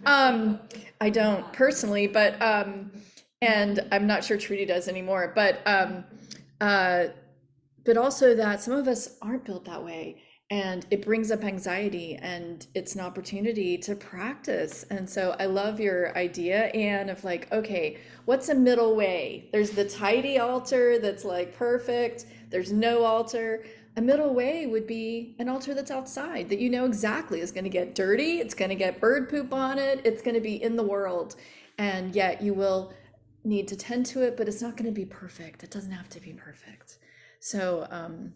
Um, 0.05 0.59
I 0.99 1.09
don't 1.09 1.51
personally, 1.53 2.07
but 2.07 2.39
um, 2.41 2.91
and 3.41 3.85
I'm 3.91 4.07
not 4.07 4.23
sure 4.23 4.37
Trudy 4.37 4.65
does 4.65 4.87
anymore. 4.87 5.31
But 5.35 5.61
um, 5.65 6.03
uh, 6.59 7.05
but 7.85 7.97
also 7.97 8.35
that 8.35 8.61
some 8.61 8.73
of 8.73 8.87
us 8.87 9.17
aren't 9.21 9.45
built 9.45 9.65
that 9.65 9.83
way, 9.83 10.21
and 10.53 10.85
it 10.91 11.03
brings 11.03 11.31
up 11.31 11.43
anxiety, 11.43 12.15
and 12.21 12.67
it's 12.75 12.93
an 12.93 13.01
opportunity 13.01 13.75
to 13.75 13.95
practice. 13.95 14.85
And 14.91 15.09
so 15.09 15.35
I 15.39 15.45
love 15.47 15.79
your 15.79 16.15
idea, 16.15 16.65
Anne, 16.67 17.09
of 17.09 17.23
like, 17.23 17.51
okay, 17.51 17.97
what's 18.25 18.49
a 18.49 18.53
middle 18.53 18.95
way? 18.95 19.49
There's 19.51 19.71
the 19.71 19.89
tidy 19.89 20.37
altar 20.37 20.99
that's 20.99 21.25
like 21.25 21.55
perfect. 21.57 22.27
There's 22.51 22.71
no 22.71 23.03
altar 23.03 23.63
a 23.95 24.01
middle 24.01 24.35
way 24.35 24.67
would 24.67 24.85
be 24.85 25.35
an 25.39 25.49
altar 25.49 25.73
that's 25.73 25.91
outside 25.91 26.49
that 26.49 26.59
you 26.59 26.69
know 26.69 26.85
exactly 26.85 27.41
is 27.41 27.51
going 27.51 27.63
to 27.63 27.69
get 27.69 27.95
dirty, 27.95 28.39
it's 28.39 28.53
going 28.53 28.69
to 28.69 28.75
get 28.75 28.99
bird 28.99 29.29
poop 29.29 29.53
on 29.53 29.79
it, 29.79 30.01
it's 30.03 30.21
going 30.21 30.35
to 30.35 30.41
be 30.41 30.61
in 30.61 30.75
the 30.75 30.83
world. 30.83 31.35
And 31.79 32.15
yet 32.15 32.43
you 32.43 32.53
will 32.53 32.93
need 33.43 33.67
to 33.69 33.75
tend 33.75 34.05
to 34.07 34.21
it, 34.21 34.37
but 34.37 34.47
it's 34.47 34.61
not 34.61 34.77
going 34.77 34.85
to 34.85 34.91
be 34.91 35.05
perfect. 35.05 35.63
It 35.63 35.71
doesn't 35.71 35.91
have 35.91 36.09
to 36.09 36.19
be 36.19 36.33
perfect. 36.33 36.99
So, 37.39 37.87
um, 37.89 38.33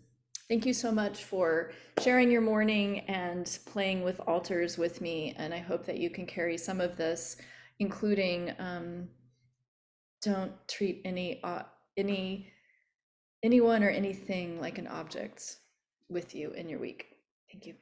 thank 0.49 0.65
you 0.65 0.73
so 0.73 0.91
much 0.91 1.23
for 1.23 1.71
sharing 2.01 2.31
your 2.31 2.41
morning 2.41 3.01
and 3.01 3.59
playing 3.65 4.03
with 4.03 4.19
altars 4.21 4.77
with 4.77 5.01
me. 5.01 5.35
And 5.37 5.53
I 5.53 5.59
hope 5.59 5.85
that 5.85 5.97
you 5.97 6.09
can 6.09 6.25
carry 6.25 6.57
some 6.57 6.79
of 6.79 6.95
this, 6.95 7.37
including 7.79 8.53
um, 8.59 9.09
don't 10.21 10.53
treat 10.67 11.01
any 11.05 11.41
uh, 11.43 11.63
any 11.97 12.51
anyone 13.43 13.83
or 13.83 13.89
anything 13.89 14.59
like 14.59 14.77
an 14.77 14.87
object 14.87 15.57
with 16.09 16.33
you 16.33 16.51
in 16.51 16.69
your 16.69 16.79
week. 16.79 17.07
Thank 17.51 17.65
you. 17.65 17.75